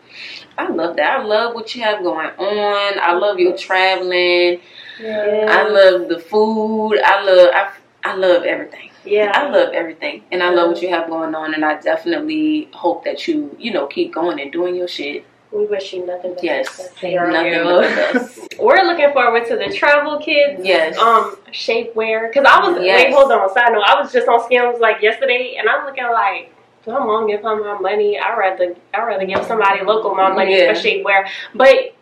[0.58, 1.20] I love that.
[1.20, 2.99] I love what you have going on.
[2.99, 4.62] I love your traveling.
[5.02, 5.45] Yeah.
[5.49, 6.97] I love the food.
[7.04, 7.72] I love I,
[8.04, 8.89] I love everything.
[9.04, 9.32] Yeah.
[9.34, 10.24] I love everything.
[10.32, 13.74] And I love what you have going on and I definitely hope that you, you
[13.74, 15.26] know, keep going and doing your shit.
[15.52, 16.89] We wish you nothing but Yes.
[17.02, 17.64] Thank You're Nothing you.
[17.64, 17.82] but
[18.14, 18.47] best.
[18.60, 20.62] We're looking forward to the travel kids.
[20.64, 20.97] Yes.
[20.97, 22.34] Um, shapewear.
[22.34, 23.06] Cause I was Yes.
[23.06, 23.54] wait, hold on.
[23.54, 26.54] Side note, I was just on Skims like yesterday, and I'm looking like.
[26.86, 28.18] Come on, give her my money.
[28.18, 30.74] I rather I rather give somebody local my money Yeah.
[30.74, 31.28] for shapewear.
[31.54, 31.93] But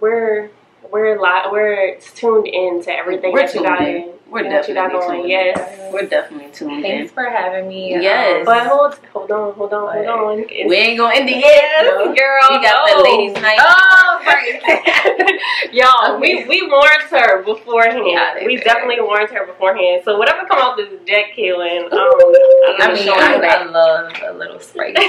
[0.00, 0.50] we're
[0.90, 4.12] we're li- we're tuned in to everything We're that you got in.
[4.28, 4.32] In.
[4.32, 5.18] We're and what got definitely going.
[5.20, 5.78] tuned Yes.
[5.80, 5.92] in.
[5.92, 7.14] We're definitely tuned Thanks in.
[7.14, 7.90] for having me.
[8.00, 8.38] Yes.
[8.40, 10.06] Um, But hold hold on, hold on, hold Right.
[10.06, 10.68] on.
[10.68, 11.84] We ain't gonna end it Yes, yet.
[11.86, 12.04] No.
[12.14, 12.48] girl.
[12.50, 12.96] We got no.
[12.96, 13.58] the ladies' night.
[13.60, 15.40] Oh, right.
[15.72, 16.44] Y'all, Okay.
[16.46, 18.02] we, we warned her beforehand.
[18.06, 18.64] Yeah, we did.
[18.64, 20.02] definitely warned her beforehand.
[20.04, 23.62] So whatever come off this deck, Kaelin, um, I I'm mean, showing I, you that.
[23.62, 24.94] I love a little spice.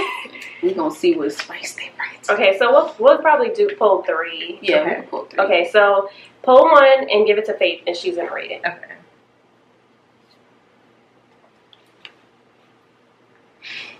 [0.62, 2.10] We gonna see what spice they bring.
[2.38, 4.60] Okay, so we'll we'll probably do poll three.
[4.62, 4.94] Yeah, Okay.
[4.96, 5.44] we'll pull through.
[5.46, 6.10] Okay, so
[6.42, 8.60] poll one and give it to Faithe, and she's gonna rate it.
[8.68, 8.96] Okay.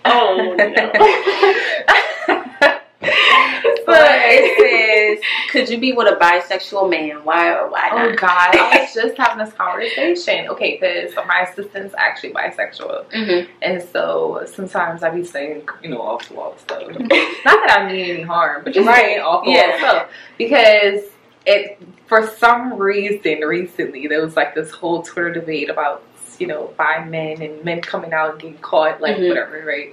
[0.04, 0.92] Oh no.
[3.86, 7.24] So it says, could you be with a bisexual man?
[7.24, 8.18] Why or why Oh not?
[8.18, 10.48] God, I was just having this conversation.
[10.48, 13.50] Okay, because so my assistant's actually bisexual, Mm-hmm.
[13.62, 16.82] and so sometimes I be saying, you know, off the wall stuff.
[16.88, 18.96] Not that I mean any harm, but just Right.
[19.00, 19.68] saying off the Yeah.
[19.70, 21.02] wall stuff because
[21.46, 26.02] it for some reason recently there was like this whole Twitter debate about
[26.40, 29.28] you know, by men and men coming out and getting caught, like Mhm.
[29.28, 29.92] whatever, right?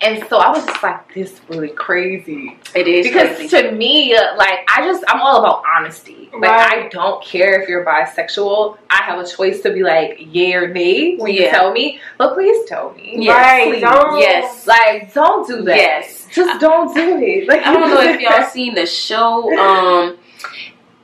[0.00, 3.48] And so I was just like, this really crazy It is because crazy.
[3.62, 6.28] to me, like I just I'm all about honesty.
[6.32, 6.84] Like Right.
[6.86, 8.76] I don't care if you're bisexual.
[8.90, 11.42] I have a choice to be like yay or nay when Yeah.
[11.42, 13.14] you tell me, but please tell me.
[13.20, 13.80] Yes, right.
[13.80, 14.18] Don't.
[14.18, 14.66] Yes.
[14.66, 15.76] Like don't do that.
[15.76, 16.26] Yes.
[16.32, 17.48] Just don't do it.
[17.48, 19.56] Like I don't know if y'all seen the show.
[19.56, 20.18] Um,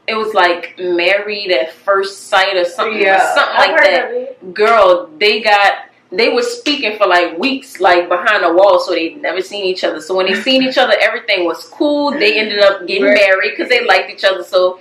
[0.07, 3.17] it was like Married at First Sight or something, Yeah.
[3.17, 4.55] or something I've like that.
[4.55, 5.73] Girl, they got
[6.13, 9.85] they were speaking for like weeks, like behind the wall, so they never seen each
[9.85, 10.01] other.
[10.01, 12.11] So when they seen each other, everything was cool.
[12.11, 13.15] They ended up getting Right.
[13.17, 14.43] married because they liked each other.
[14.43, 14.81] So,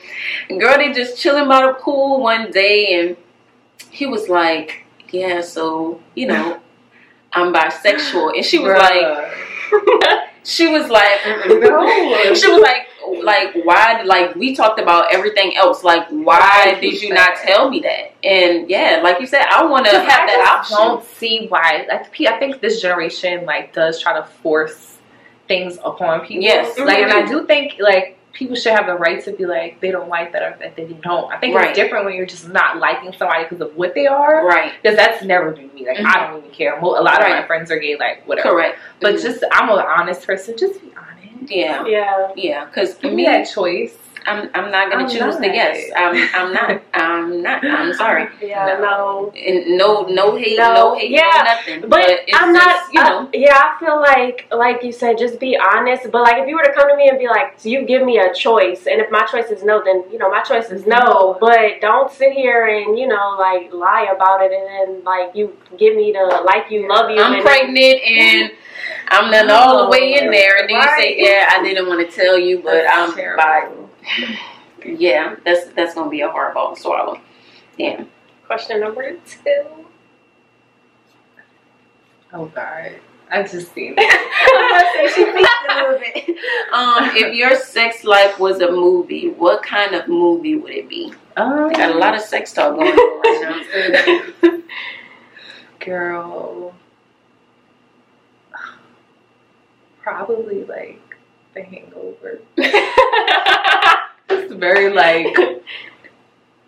[0.57, 3.15] girl, they just chilling by the pool one day, and
[3.91, 6.59] he was like, "Yeah, so you know."
[7.31, 9.31] I'm bisexual, and she was like,
[10.43, 11.13] she was like,
[11.47, 12.33] No.
[12.33, 12.87] she was like,
[13.23, 14.01] like why?
[14.03, 15.83] Like we talked about everything else.
[15.83, 18.13] Like why did you not tell me that?
[18.23, 20.77] And yeah, like you said, I want to have I that option.
[20.77, 21.85] don't see why.
[21.89, 24.97] Like, I think this generation like does try to force
[25.47, 26.43] things upon people.
[26.43, 27.29] Yes, like, and I mhm.
[27.29, 30.43] do think like people should have the right to be like they don't like that
[30.43, 31.31] or that they don't.
[31.33, 31.69] I think Right.
[31.69, 34.45] it's different when you're just not liking somebody because of what they are.
[34.45, 34.71] Right.
[34.81, 35.87] Because that's never been me.
[35.87, 36.05] Like Mhm.
[36.05, 36.77] I don't even care.
[36.79, 37.97] A lot of my friends are gay.
[37.97, 38.49] Like whatever.
[38.51, 38.77] Correct.
[39.01, 39.21] But Mhm.
[39.23, 40.55] just I'm an honest person.
[40.57, 41.09] Just be honest.
[41.47, 42.31] Yeah, Yeah.
[42.35, 42.65] yeah.
[42.65, 43.95] Because Give me, that choice.
[44.27, 45.39] I'm I'm not gonna I'm choose not.
[45.41, 45.89] the yes.
[45.95, 46.81] I'm I'm not.
[46.93, 47.63] I'm not.
[47.65, 48.27] I'm sorry.
[48.41, 48.77] Yeah.
[48.79, 49.31] No.
[49.35, 51.89] And no no hate, No, no, hate, yeah, no nothing.
[51.89, 53.29] But, it's I'm just, not, you I- know.
[53.33, 56.11] yeah, I feel like, like you said, just be honest.
[56.11, 58.19] But like, if you were to come to me and be like, "You give me
[58.19, 60.97] a choice," and if my choice is no, then you know my choice is no.
[60.99, 61.37] No.
[61.39, 64.67] But don't sit here and you know like lie about it, and
[64.97, 67.19] then like you give me the like you love you.
[67.21, 68.51] I'm and pregnant and
[69.07, 72.07] I'm done all the way in there, and then you say, "Yeah, I didn't want
[72.07, 73.43] to tell you, but I'm terrible.
[73.43, 73.69] bi."
[74.85, 77.19] Yeah, that's that's gonna be a hard ball to swallow.
[77.77, 78.03] Yeah.
[78.45, 79.65] Question number two.
[82.33, 82.95] Oh God.
[83.31, 83.95] I just seen
[85.15, 85.99] she thinks a little.
[86.73, 91.13] Um, if your sex life was a movie, what kind of movie would it be?
[91.37, 94.57] Um, Got a lot of sex talk going on right now.
[95.85, 96.73] girl.
[100.09, 101.17] Probably like
[101.53, 102.39] the hangover.
[104.31, 105.35] It's very like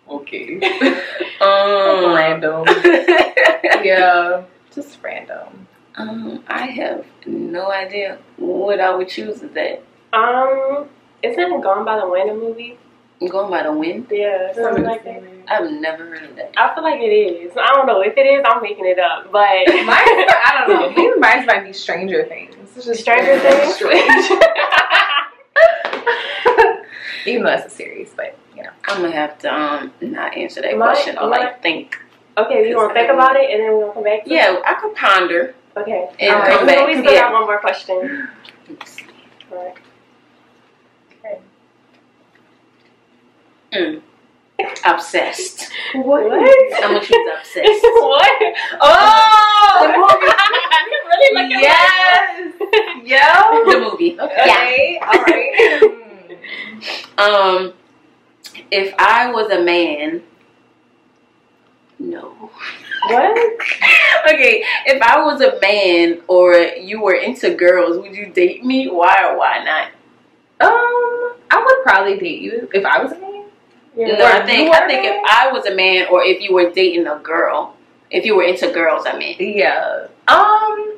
[0.08, 0.60] okay.
[1.40, 2.64] Um, random.
[3.82, 4.44] Yeah.
[4.72, 5.66] Just random.
[5.96, 9.42] um, I have no idea what I would choose.
[9.42, 9.82] Is that
[10.12, 10.88] Um,
[11.22, 12.78] isn't it Gone by the Wind a movie?
[13.20, 14.06] I'm going by the wind?
[14.10, 15.22] Yeah, something like that.
[15.48, 16.52] I've never heard of that.
[16.56, 17.52] I feel like it is.
[17.56, 18.42] I don't know if it is.
[18.46, 20.90] I'm making it up, but Mine, I don't know.
[20.90, 22.54] Maybe mine might be Stranger Things.
[22.76, 23.74] It's just Stranger Things.
[23.74, 24.30] Strange.
[27.26, 28.70] Even though that's a series, but you know.
[28.88, 31.98] I'm gonna have to um not answer that Mine- question or mine- like think.
[32.36, 34.24] okay, you want to think about it, and then we're gonna come back.
[34.24, 35.40] to Yeah, I could ponder.
[35.40, 35.56] it?
[35.76, 36.08] Okay.
[36.20, 36.58] And All right.
[36.58, 36.86] come back.
[36.86, 37.20] we still Yeah.
[37.20, 38.28] got one more question.
[39.52, 39.74] All right.
[41.24, 41.38] Okay.
[43.72, 44.02] Mm.
[44.84, 45.68] Obsessed.
[45.94, 46.24] What?
[46.32, 47.82] I'm gonna choose obsessed.
[47.82, 48.54] what?
[48.80, 50.18] Oh,
[51.06, 52.54] really looking Yes.
[53.04, 53.72] Yo.
[53.72, 54.18] the movie.
[54.18, 54.98] Okay.
[55.02, 55.98] All right.
[57.18, 57.72] Um,
[58.70, 60.22] if I was a man,
[61.98, 62.50] no.
[63.08, 63.60] What?
[64.32, 68.88] Okay, if I was a man or you were into girls, would you date me?
[68.88, 69.88] Why or why not?
[70.60, 73.31] Um, I would probably date you if I was a man.
[73.94, 74.16] Yeah.
[74.16, 77.06] No, I think I think if I was a man or if you were dating
[77.06, 77.76] a girl,
[78.10, 79.36] if you were into girls, I mean.
[79.38, 80.06] Yeah.
[80.28, 80.94] Um.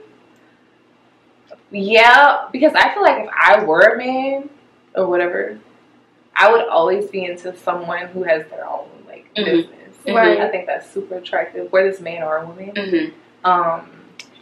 [1.71, 4.49] Yeah, because I feel like if I were a man
[4.95, 5.59] or whatever,
[6.37, 9.45] I would always be into someone who has their own like Mhm.
[9.45, 9.81] business.
[10.07, 10.39] Right.
[10.41, 12.73] I think that's super attractive, whether it's man or a woman.
[12.75, 13.49] Mm-hmm.
[13.51, 13.91] Um,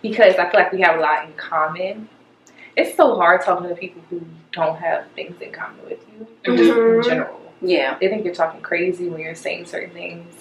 [0.03, 2.09] because I feel like we have a lot in common.
[2.77, 4.23] It's so hard talking to people who
[4.53, 7.05] don't have things in common with you, or just in Mhm.
[7.05, 7.41] general.
[7.63, 7.97] Yeah.
[8.01, 10.35] They think you're talking crazy when you're saying certain things.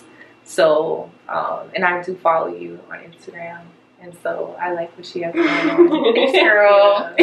[0.44, 3.62] So, um, and I do follow you on Instagram,
[4.02, 6.14] and so I like what she has going on.
[6.14, 7.14] Thanks, girl.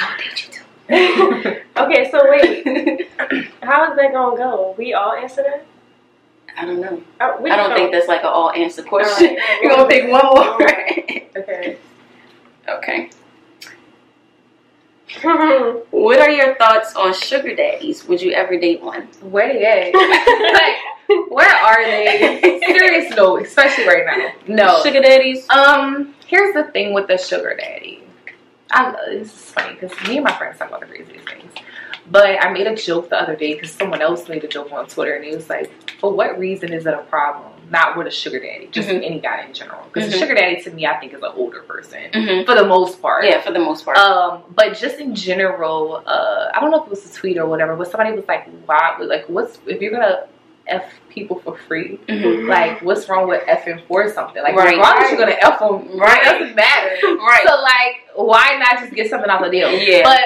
[0.00, 0.64] I'll date you too.
[1.78, 3.08] okay, so wait,
[3.62, 4.74] how is that gonna go?
[4.76, 5.64] We all answer that?
[6.58, 7.02] I don't know.
[7.20, 9.28] Uh, I don't just think that's like an all answer question.
[9.28, 9.62] All right.
[9.62, 10.62] You're gonna pick one more.
[11.38, 11.78] Okay.
[12.68, 13.10] okay.
[15.90, 18.06] What are your thoughts on sugar daddies?
[18.06, 19.02] Would you ever date one?
[19.22, 19.94] Where they at?
[19.94, 22.60] like, where are they?
[22.66, 24.54] Serious no, especially right now.
[24.54, 24.82] No.
[24.82, 25.48] Sugar daddies?
[25.50, 28.02] Um, here's the thing with the sugar daddy.
[28.72, 31.52] I love this is funny because me and my friends talk about the craziest things.
[32.10, 34.86] But I made a joke the other day because someone else made a joke on
[34.86, 37.52] Twitter and it was like, for what reason is it a problem?
[37.70, 39.06] Not with a sugar daddy, just Mhm.
[39.06, 39.78] any guy in general.
[39.92, 40.16] Because Mhm.
[40.16, 42.44] a sugar daddy to me, I think is an older person Mhm.
[42.44, 43.24] for the most part.
[43.24, 43.96] Yeah, for the most part.
[43.96, 47.46] Um, but just in general, uh, I don't know if it was a tweet or
[47.46, 48.96] whatever, but somebody was like, "Why?
[48.98, 50.24] Like, what's if you're gonna
[50.66, 51.98] f people for free?
[52.08, 52.48] Mhm.
[52.48, 54.42] Like, what's wrong with effing for something?
[54.42, 54.76] Like, Right.
[54.76, 56.20] regardless, you're gonna f them, Right.
[56.22, 56.96] It doesn't matter.
[57.18, 57.46] Right.
[57.46, 59.70] So, like, why not just get something out of the deal?
[59.72, 60.02] Yeah.
[60.02, 60.20] But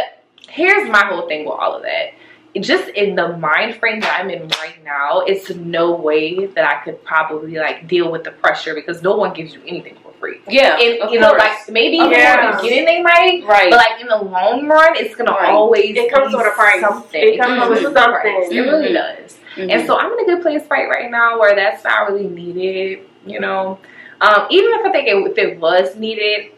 [0.49, 2.13] here's my whole thing with all of that.
[2.61, 6.85] Just in the mind frame that I'm in right now, it's no way that I
[6.85, 10.39] could probably like deal with the pressure because no one gives you anything for free.
[10.49, 13.71] yeah, And of you know, like maybe Of in the beginning they might, right.
[13.71, 15.51] but like in the long run, it's gonna Right.
[15.51, 16.81] always It comes be with a price.
[16.81, 17.23] Something.
[17.35, 18.21] It comes with with a something.
[18.21, 18.51] price.
[18.53, 18.95] It really Mhm.
[18.95, 19.39] does.
[19.57, 19.71] Mhm.
[19.73, 23.01] And so I'm in a good place right right now where that's not really needed.
[23.27, 23.79] You know,
[24.21, 26.53] um, even if I think it, if it was needed,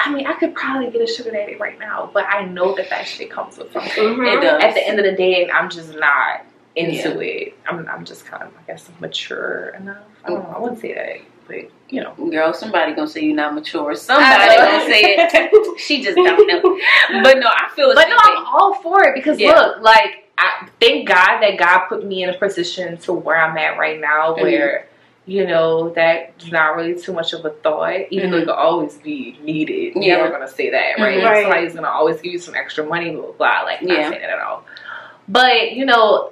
[0.00, 2.90] I mean, I could probably get a sugar daddy right now, but I know that
[2.90, 3.90] that shit comes with something.
[4.04, 4.36] Mhm.
[4.36, 4.62] It does.
[4.62, 6.42] At the end of the day, and I'm just not
[6.76, 7.56] into it.
[7.66, 9.96] I'm, I'm just kind of, I guess, mature enough.
[10.24, 10.54] I don't know.
[10.54, 11.16] I wouldn't say that,
[11.48, 12.12] but you know.
[12.30, 13.94] Girl, somebody gonna say you're not mature.
[13.94, 15.78] Somebody gonna say it.
[15.80, 16.78] she just don't know.
[17.22, 17.94] But no, I feel.
[17.94, 18.20] But no, way.
[18.36, 19.52] I'm all for it because Yeah.
[19.52, 23.56] look, like, I, thank God that God put me in a position to where I'm
[23.56, 24.42] at right now, Mhm.
[24.42, 24.86] where
[25.26, 28.42] you know that's not really too much of a thought, even though Mhm.
[28.42, 29.94] it could always be needed.
[29.96, 30.02] Yeah.
[30.02, 31.18] You're never gonna say that, right?
[31.20, 31.24] Mhm.
[31.24, 31.42] Right.
[31.42, 33.32] somebody's gonna always give you some extra money, blah blah.
[33.32, 33.62] blah.
[33.64, 34.08] Like, not Yeah.
[34.10, 34.64] saying that at all.
[35.28, 36.30] But you know.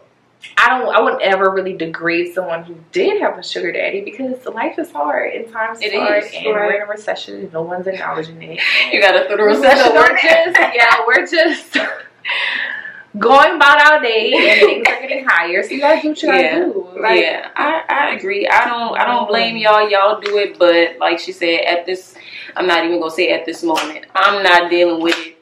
[0.58, 0.94] I don't.
[0.94, 4.92] I wouldn't ever really degrade someone who did have a sugar daddy because life is
[4.92, 7.34] hard and times It is hard, is, and we're in a recession.
[7.36, 8.60] and No one's acknowledging it.
[8.92, 11.78] You gotta throw the So recession we're just yeah, we're just
[13.18, 15.62] going about our day and things are getting higher.
[15.62, 16.58] So you gotta do what you gotta Yeah.
[16.64, 16.88] do.
[17.00, 18.46] Like, yeah, I, I agree.
[18.48, 19.88] I don't I don't blame y'all.
[19.88, 22.14] Y'all do it, but like she said, at this,
[22.56, 24.06] I'm not even gonna say at this moment.
[24.14, 25.36] I'm not dealing with it.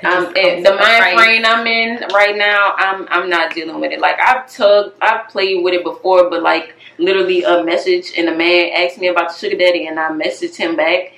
[0.00, 1.14] it Um, just and the with a mind price.
[1.14, 4.00] frame I'm in right now, I'm I'm not dealing with it.
[4.00, 8.36] Like I've tugged, I've played with it before, but like literally a message and a
[8.36, 11.12] man asked me about the sugar daddy, and I messaged him back.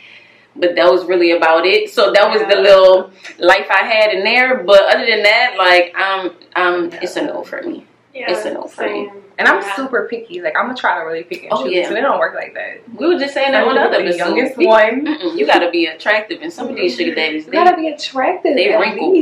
[0.56, 1.90] But that was really about it.
[1.90, 4.62] So that was the little life I had in there.
[4.64, 7.86] But other than that, like um um, it's a no for me.
[8.14, 9.06] Yeah, It's a no for me.
[9.08, 9.22] same.
[9.38, 9.74] And I'm Yeah.
[9.76, 10.42] super picky.
[10.42, 11.74] Like I'm gonna try to really pick and choose, Oh, choose.
[11.74, 11.88] yeah.
[11.88, 12.80] So it don't work like that.
[12.94, 15.06] We were just saying that one other the youngest We- one.
[15.06, 17.88] Mm-mm, you gotta be attractive, and some of these sugar daddies, You they, gotta be
[17.88, 18.54] attractive.
[18.56, 19.14] they at wrinkle.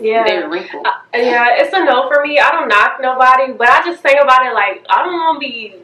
[0.00, 0.24] Yeah.
[0.26, 0.86] they're wrinkled.
[1.14, 2.40] Yeah, it's a no for me.
[2.40, 5.48] I don't knock nobody, but I just think about it like I don't want to
[5.48, 5.76] be.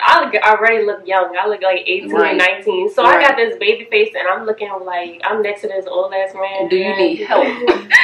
[0.00, 1.36] I look, I already look young.
[1.36, 2.30] I look like eighteen Right.
[2.30, 2.90] and nineteen.
[2.90, 3.18] So Right.
[3.18, 6.34] I got this baby face, and I'm looking like I'm next to this old ass
[6.34, 6.68] man.
[6.68, 7.44] Do you need help?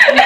[0.04, 0.24] and,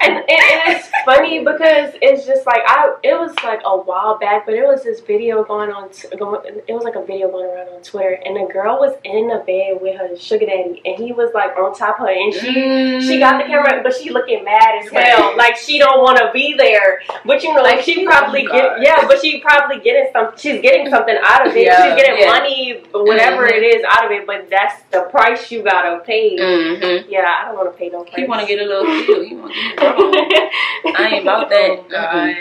[0.00, 2.94] and, and it's funny because it's just like I.
[3.02, 5.90] It was like a while back, but it was this video going on.
[5.90, 8.94] T- going, it was like a video going around on Twitter, and the girl was
[9.04, 12.12] in the bed with her sugar daddy, and he was like on top of her,
[12.12, 15.36] and she she got the camera, but she looking mad as hell.
[15.36, 17.00] Like she don't want to be there.
[17.24, 20.32] But you know, Like, she she- probably oh, get yeah, but she probably getting some.
[20.36, 21.64] She's getting something out of it.
[21.66, 21.82] Yeah.
[21.94, 22.30] She's getting Yeah.
[22.30, 23.52] money, whatever Mhm.
[23.58, 24.26] it is, out of it.
[24.26, 26.36] But that's the price you gotta pay.
[26.36, 27.10] Mm-hmm.
[27.10, 28.14] Yeah, I don't want to pay no price.
[28.16, 29.22] He want to get a little feel.
[29.24, 31.70] He want to get a I ain't about that.
[31.70, 32.34] Oh, God.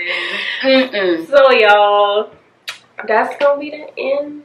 [0.61, 1.27] Mm-mm.
[1.27, 2.29] so y'all,
[3.07, 4.43] that's gonna be the end.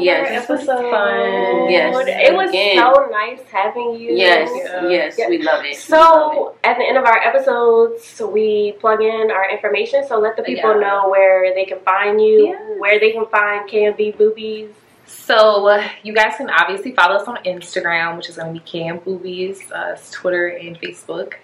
[0.00, 0.28] Yes.
[0.28, 0.90] our This was episode.
[0.90, 1.70] fun.
[1.70, 1.94] Yes.
[2.08, 2.76] it was Again.
[2.78, 4.12] so nice having you.
[4.14, 4.88] Yes, Yeah.
[4.88, 5.28] yes, Yeah.
[5.28, 5.62] we love it.
[5.64, 10.06] We love So at the end of our episodes, we plug in our information.
[10.06, 10.80] So let the people Yeah.
[10.88, 14.70] know where they can find you, where they can find KMB Boobies.
[15.06, 18.64] So uh, you guys can obviously follow us on Instagram, which is going to be
[18.64, 21.34] KM Boobies, uh, Twitter and Facebook.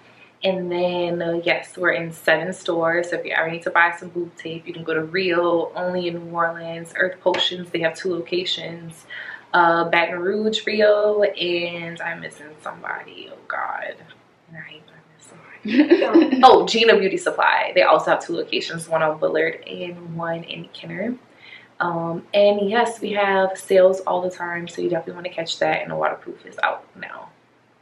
[0.45, 3.11] And then uh, yes, we're in seven stores.
[3.11, 5.73] So if you ever need to buy some boob tape, you can go to Rio,
[5.75, 6.93] only in New Orleans.
[6.97, 9.07] Earth Potions, they have two locations,
[9.53, 13.31] uh, Baton Rouge, Rio, and I'm missing somebody.
[13.33, 13.97] Oh God,
[14.49, 16.37] and I hate when miss somebody.
[16.37, 16.41] it.
[16.45, 17.73] Oh, Gina Beauty Supply.
[17.75, 21.17] They also have two locations, one on Willard and one in Kenner.
[21.81, 25.59] Um, and yes, we have sales all the time, so you definitely want to catch
[25.59, 25.83] that.
[25.83, 27.31] And the waterproof is out now.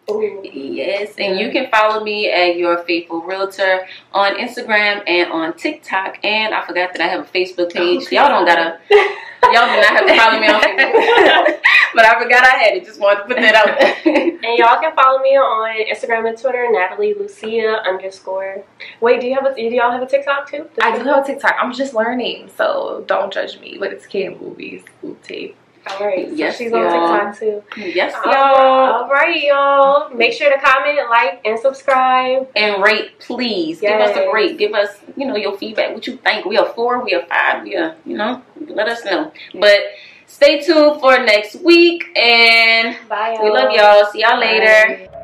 [0.09, 0.41] Ooh.
[0.45, 6.25] Yes, and you can follow me at Your Faithful Realtor on Instagram and on TikTok.
[6.25, 8.07] And I forgot that I have a Facebook oh, page.
[8.07, 8.17] Okay.
[8.17, 11.61] Y'all don't gotta, y'all do not have to follow me on Facebook.
[11.95, 12.85] but I forgot I had it.
[12.85, 13.97] Just wanted to put that out there.
[14.47, 18.63] And y'all can follow me on Instagram and Twitter, Natalie Lucia underscore.
[19.01, 20.69] Wait, do you have a do y'all have a TikTok too?
[20.81, 21.57] I do have a TikTok.
[21.61, 23.77] I'm just learning, so don't judge me.
[23.79, 25.57] But it's KM Boobies, Boob Tape.
[25.89, 26.91] All right, so Yes, she's on y'all.
[26.91, 27.63] TikTok too.
[27.77, 28.35] yes, y'all.
[28.35, 30.11] all right, y'all.
[30.11, 32.49] Make sure to comment, like, and subscribe.
[32.57, 33.81] And rate, please.
[33.81, 34.35] Give us a Yes.
[34.35, 34.59] rate.
[34.59, 35.95] Give us, you know, your feedback.
[35.95, 36.45] What you think?
[36.45, 37.03] We are four.
[37.05, 37.63] We are five.
[37.63, 39.33] We are, you know, let us know.
[39.55, 39.79] But
[40.27, 42.05] stay tuned for next week.
[42.17, 43.45] And Bye, y'all.
[43.45, 44.07] we love y'all.
[44.11, 45.09] See y'all later.
[45.13, 45.16] Bye.